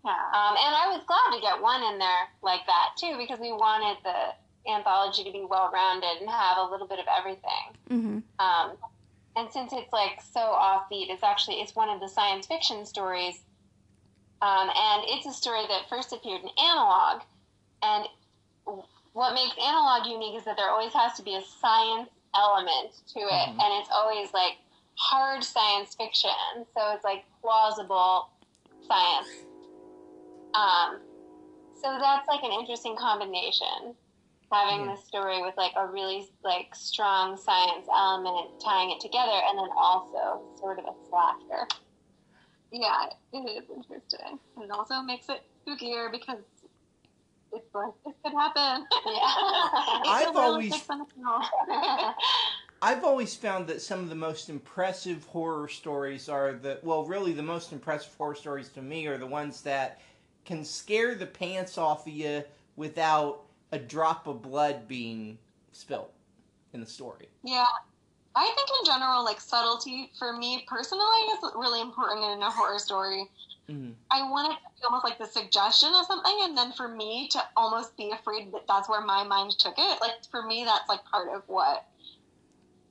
Yeah. 0.03 0.11
Um, 0.11 0.55
and 0.57 0.75
I 0.75 0.87
was 0.89 1.03
glad 1.07 1.35
to 1.35 1.41
get 1.41 1.61
one 1.61 1.81
in 1.83 1.97
there 1.97 2.29
like 2.41 2.65
that 2.67 2.89
too, 2.97 3.17
because 3.17 3.39
we 3.39 3.51
wanted 3.51 3.97
the 4.03 4.71
anthology 4.71 5.23
to 5.23 5.31
be 5.31 5.45
well 5.49 5.71
rounded 5.71 6.17
and 6.21 6.29
have 6.29 6.57
a 6.57 6.63
little 6.63 6.87
bit 6.87 6.99
of 6.99 7.05
everything. 7.07 7.65
Mm-hmm. 7.89 8.19
Um, 8.39 8.77
and 9.35 9.51
since 9.51 9.73
it's 9.73 9.91
like 9.93 10.21
so 10.21 10.39
offbeat, 10.41 11.09
it's 11.09 11.23
actually 11.23 11.61
it's 11.61 11.75
one 11.75 11.89
of 11.89 11.99
the 11.99 12.07
science 12.07 12.45
fiction 12.47 12.85
stories, 12.85 13.43
um, 14.41 14.69
and 14.69 15.03
it's 15.07 15.25
a 15.25 15.33
story 15.33 15.65
that 15.67 15.89
first 15.89 16.13
appeared 16.13 16.41
in 16.41 16.49
Analog. 16.59 17.21
And 17.81 18.05
what 19.13 19.33
makes 19.33 19.55
Analog 19.61 20.07
unique 20.07 20.37
is 20.37 20.45
that 20.45 20.57
there 20.57 20.69
always 20.69 20.93
has 20.93 21.13
to 21.13 21.23
be 21.23 21.35
a 21.35 21.41
science 21.41 22.09
element 22.35 22.91
to 23.13 23.19
it, 23.19 23.49
Mhm. 23.49 23.61
and 23.63 23.73
it's 23.81 23.89
always 23.91 24.33
like 24.33 24.57
hard 24.97 25.43
science 25.43 25.95
fiction, 25.95 26.65
so 26.73 26.91
it's 26.91 27.03
like 27.03 27.25
plausible 27.41 28.29
science. 28.87 29.27
Um, 30.53 31.01
so 31.81 31.97
that's 31.99 32.27
like 32.27 32.43
an 32.43 32.51
interesting 32.51 32.95
combination 32.95 33.95
having 34.51 34.85
Yeah. 34.85 34.91
this 34.95 35.05
story 35.05 35.41
with 35.41 35.55
like 35.57 35.73
a 35.75 35.85
really 35.87 36.29
like 36.43 36.73
strong 36.75 37.35
science 37.35 37.87
element 37.91 38.51
tying 38.59 38.91
it 38.91 38.99
together 38.99 39.31
and 39.31 39.57
then 39.57 39.69
also 39.75 40.41
sort 40.59 40.79
of 40.79 40.85
a 40.85 40.95
slasher 41.09 41.67
Yeah, 42.77 43.05
it 43.31 43.37
is 43.37 43.63
interesting. 43.73 44.37
And 44.57 44.65
it 44.65 44.71
also 44.71 45.01
makes 45.01 45.29
it 45.29 45.41
spookier 45.65 46.11
because 46.11 46.39
it's 47.53 47.73
like, 47.73 47.93
this 48.05 48.13
could 48.23 48.33
happen. 48.33 48.85
Yeah. 49.05 49.13
I've 50.05 50.35
always- 50.35 50.73
I've 52.81 53.03
always 53.05 53.33
found 53.33 53.67
that 53.67 53.81
some 53.81 54.01
of 54.01 54.09
the 54.09 54.15
most 54.15 54.49
impressive 54.49 55.23
horror 55.25 55.69
stories 55.69 56.27
are 56.27 56.51
the 56.53 56.79
well, 56.83 57.05
really 57.05 57.31
the 57.31 57.41
most 57.41 57.71
impressive 57.71 58.13
horror 58.17 58.35
stories 58.35 58.67
to 58.69 58.81
me 58.81 59.07
are 59.07 59.17
the 59.17 59.25
ones 59.25 59.61
that 59.61 60.01
can 60.43 60.65
scare 60.65 61.15
the 61.15 61.25
pants 61.25 61.77
off 61.77 62.05
of 62.05 62.13
you 62.13 62.43
without 62.75 63.43
a 63.71 63.79
drop 63.79 64.27
of 64.27 64.41
blood 64.41 64.87
being 64.87 65.37
spilled 65.71 66.11
in 66.73 66.81
the 66.81 66.85
story. 66.85 67.29
Yeah. 67.43 67.63
I 68.35 68.51
think 68.55 68.69
in 68.79 68.85
general, 68.85 69.23
like 69.23 69.39
subtlety 69.39 70.11
for 70.19 70.33
me 70.33 70.65
personally 70.67 71.05
is 71.33 71.51
really 71.55 71.81
important 71.81 72.23
in 72.33 72.41
a 72.41 72.51
horror 72.51 72.79
story. 72.79 73.29
Mm-hmm. 73.69 73.91
I 74.11 74.29
want 74.29 74.51
it 74.51 74.55
to 74.57 74.81
be 74.81 74.85
almost 74.85 75.05
like 75.05 75.17
the 75.17 75.25
suggestion 75.25 75.89
of 75.95 76.05
something, 76.05 76.37
and 76.43 76.57
then 76.57 76.71
for 76.73 76.87
me 76.87 77.27
to 77.29 77.41
almost 77.55 77.95
be 77.97 78.11
afraid 78.11 78.51
that 78.51 78.67
that's 78.67 78.89
where 78.89 79.01
my 79.01 79.23
mind 79.23 79.51
took 79.57 79.75
it. 79.77 80.01
Like 80.01 80.11
for 80.29 80.43
me, 80.43 80.65
that's 80.65 80.87
like 80.89 81.03
part 81.05 81.29
of 81.33 81.43
what 81.47 81.85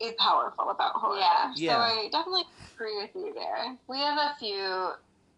is 0.01 0.15
powerful 0.19 0.71
about 0.71 0.95
horror. 0.95 1.19
Yeah. 1.19 1.53
Yeah. 1.55 1.73
So 1.73 1.79
I 1.79 2.09
definitely 2.11 2.45
agree 2.75 2.97
with 2.97 3.11
you 3.15 3.33
there. 3.35 3.77
we 3.87 3.99
have 3.99 4.19
a 4.19 4.35
few 4.39 4.93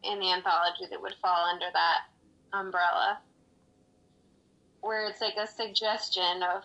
in 0.04 0.20
the 0.20 0.32
anthology 0.32 0.86
that 0.90 1.00
would 1.00 1.14
fall 1.20 1.46
under 1.52 1.66
that 1.72 2.04
umbrella 2.52 3.18
where 4.80 5.06
it's 5.06 5.20
like 5.20 5.36
a 5.36 5.46
suggestion 5.46 6.42
of 6.42 6.62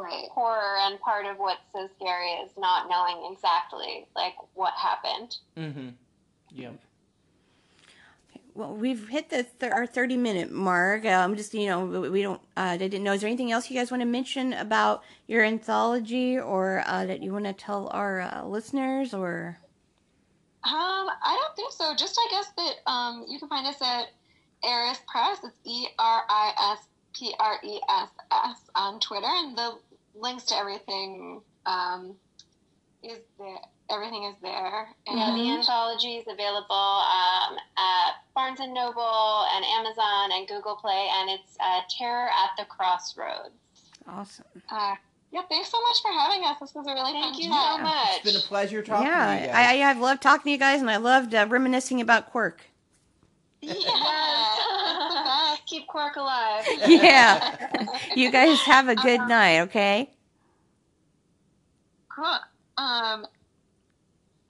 Right. 0.00 0.28
horror 0.32 0.76
and 0.80 0.98
part 1.00 1.26
of 1.26 1.38
what's 1.38 1.60
so 1.72 1.88
scary 1.96 2.30
is 2.44 2.52
not 2.56 2.88
knowing 2.88 3.32
exactly 3.32 4.06
like 4.16 4.34
what 4.54 4.72
happened 4.74 5.36
Mm-hmm. 5.56 5.88
Yeah. 6.54 6.70
Well, 8.54 8.74
we've 8.74 9.08
hit 9.08 9.30
the 9.30 9.46
th- 9.60 9.72
our 9.72 9.86
thirty 9.86 10.16
minute 10.16 10.50
mark. 10.50 11.06
I'm 11.06 11.30
um, 11.30 11.36
just 11.36 11.54
you 11.54 11.66
know, 11.66 11.86
we, 11.86 12.10
we 12.10 12.22
don't. 12.22 12.40
Uh, 12.56 12.72
I 12.72 12.76
didn't 12.76 13.02
know. 13.02 13.12
Is 13.12 13.22
there 13.22 13.28
anything 13.28 13.50
else 13.50 13.70
you 13.70 13.76
guys 13.76 13.90
want 13.90 14.02
to 14.02 14.06
mention 14.06 14.52
about 14.52 15.02
your 15.26 15.42
anthology, 15.42 16.38
or 16.38 16.84
uh, 16.86 17.06
that 17.06 17.22
you 17.22 17.32
want 17.32 17.46
to 17.46 17.54
tell 17.54 17.88
our 17.92 18.20
uh, 18.20 18.44
listeners, 18.44 19.14
or? 19.14 19.58
Um, 20.64 21.08
I 21.24 21.40
don't 21.40 21.56
think 21.56 21.72
so. 21.72 21.94
Just 21.96 22.18
I 22.18 22.28
guess 22.30 22.52
that 22.56 22.90
um, 22.90 23.24
you 23.26 23.38
can 23.38 23.48
find 23.48 23.66
us 23.66 23.80
at 23.80 24.08
Eris 24.62 25.00
Press. 25.10 25.38
It's 25.42 25.58
E 25.64 25.86
R 25.98 26.22
I 26.28 26.74
S 26.74 26.88
P 27.12 27.34
R 27.38 27.58
E 27.64 27.80
S 27.88 28.08
S 28.32 28.58
on 28.74 29.00
Twitter, 29.00 29.26
and 29.26 29.56
the 29.56 29.78
links 30.14 30.44
to 30.44 30.56
everything 30.56 31.40
um, 31.66 32.14
is 33.02 33.18
there. 33.38 33.56
Everything 33.90 34.24
is 34.24 34.36
there. 34.42 34.88
And 35.06 35.18
Yeah, 35.18 35.34
the 35.34 35.50
anthology 35.50 36.16
is 36.16 36.26
available 36.26 36.74
um, 36.74 37.56
at 37.76 38.12
Barnes 38.34 38.60
and 38.60 38.72
Noble 38.72 39.44
and 39.54 39.64
Amazon 39.64 40.30
and 40.32 40.48
Google 40.48 40.76
Play, 40.76 41.08
and 41.12 41.28
it's 41.30 41.56
uh, 41.60 41.80
Terror 41.98 42.28
at 42.28 42.50
the 42.56 42.64
Crossroads. 42.64 43.50
Awesome. 44.08 44.46
uh, 44.70 44.94
yeah, 45.32 45.42
thanks 45.48 45.70
so 45.70 45.80
much 45.80 45.96
for 46.02 46.12
having 46.12 46.44
us. 46.44 46.58
This 46.60 46.74
was 46.74 46.86
a 46.86 46.92
really 46.94 47.12
Thank 47.12 47.34
fun 47.34 47.42
you 47.42 47.48
chat. 47.48 47.76
so 47.76 47.82
much. 47.82 48.08
It's 48.16 48.24
been 48.32 48.36
a 48.36 48.44
pleasure 48.46 48.82
talking 48.82 49.06
to 49.06 49.10
you 49.10 49.16
yeah, 49.16 49.46
guys. 49.46 49.80
I, 49.80 49.90
I've 49.90 49.98
loved 49.98 50.22
talking 50.22 50.44
to 50.44 50.50
you 50.50 50.58
guys, 50.58 50.80
and 50.80 50.90
I 50.90 50.98
loved 50.98 51.34
uh, 51.34 51.46
reminiscing 51.48 52.00
about 52.00 52.30
Quark. 52.30 52.62
Yeah, 53.60 53.72
it's 53.72 53.84
the 53.84 53.90
best. 53.92 54.51
Keep 55.72 55.86
Quark 55.86 56.16
alive. 56.16 56.64
Yeah. 56.86 57.56
you 58.14 58.30
guys 58.30 58.60
have 58.60 58.88
a 58.88 58.94
good 58.94 59.20
night, 59.26 59.60
okay? 59.62 60.10
Cool. 62.14 62.24
Um, 62.76 63.26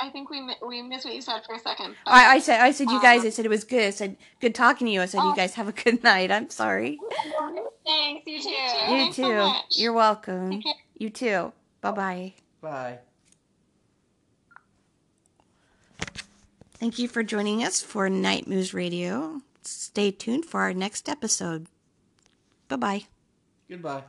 I 0.01 0.09
think 0.11 0.31
we 0.31 0.43
we 0.67 0.83
missed 0.83 1.05
what 1.05 1.15
you 1.15 1.21
said 1.23 1.43
for 1.47 1.55
a 1.55 1.61
second. 1.61 1.95
but- 2.05 2.11
I, 2.13 2.35
I 2.35 2.39
said, 2.41 2.61
I 2.61 2.73
said, 2.73 2.91
you 2.91 3.01
guys. 3.01 3.23
Uh, 3.23 3.29
I 3.29 3.31
said 3.31 3.45
it 3.45 3.49
was 3.51 3.63
good. 3.63 3.87
I 3.87 3.91
said, 3.91 4.17
good 4.41 4.53
talking 4.53 4.89
to 4.89 4.93
you. 4.93 5.01
I 5.01 5.07
said, 5.07 5.19
you 5.23 5.31
Oh. 5.31 5.35
guys 5.37 5.55
have 5.55 5.69
a 5.69 5.73
good 5.73 6.03
night. 6.11 6.33
I'm 6.33 6.51
sorry. 6.51 6.99
Thanks, 7.87 8.27
you 8.27 8.43
too. 8.43 8.49
You 8.49 8.57
Thanks 8.89 9.17
so 9.17 9.29
too. 9.29 9.35
much. 9.37 9.65
You're 9.79 9.93
welcome. 9.93 10.51
Take 10.51 10.65
care. 10.65 10.75
You 10.99 11.11
too. 11.11 11.53
Bye 11.81 11.91
bye. 11.93 12.33
Bye. 12.61 12.99
Thank 16.75 16.99
you 16.99 17.07
for 17.07 17.23
joining 17.23 17.63
us 17.63 17.81
for 17.81 18.11
Night 18.11 18.49
Moves 18.49 18.75
Radio. 18.75 19.41
Stay 19.67 20.11
tuned 20.11 20.45
for 20.45 20.61
our 20.61 20.75
next 20.75 21.09
episode. 21.09 21.67
Bye 22.69 22.77
bye. 22.77 23.03
Goodbye. 23.69 24.05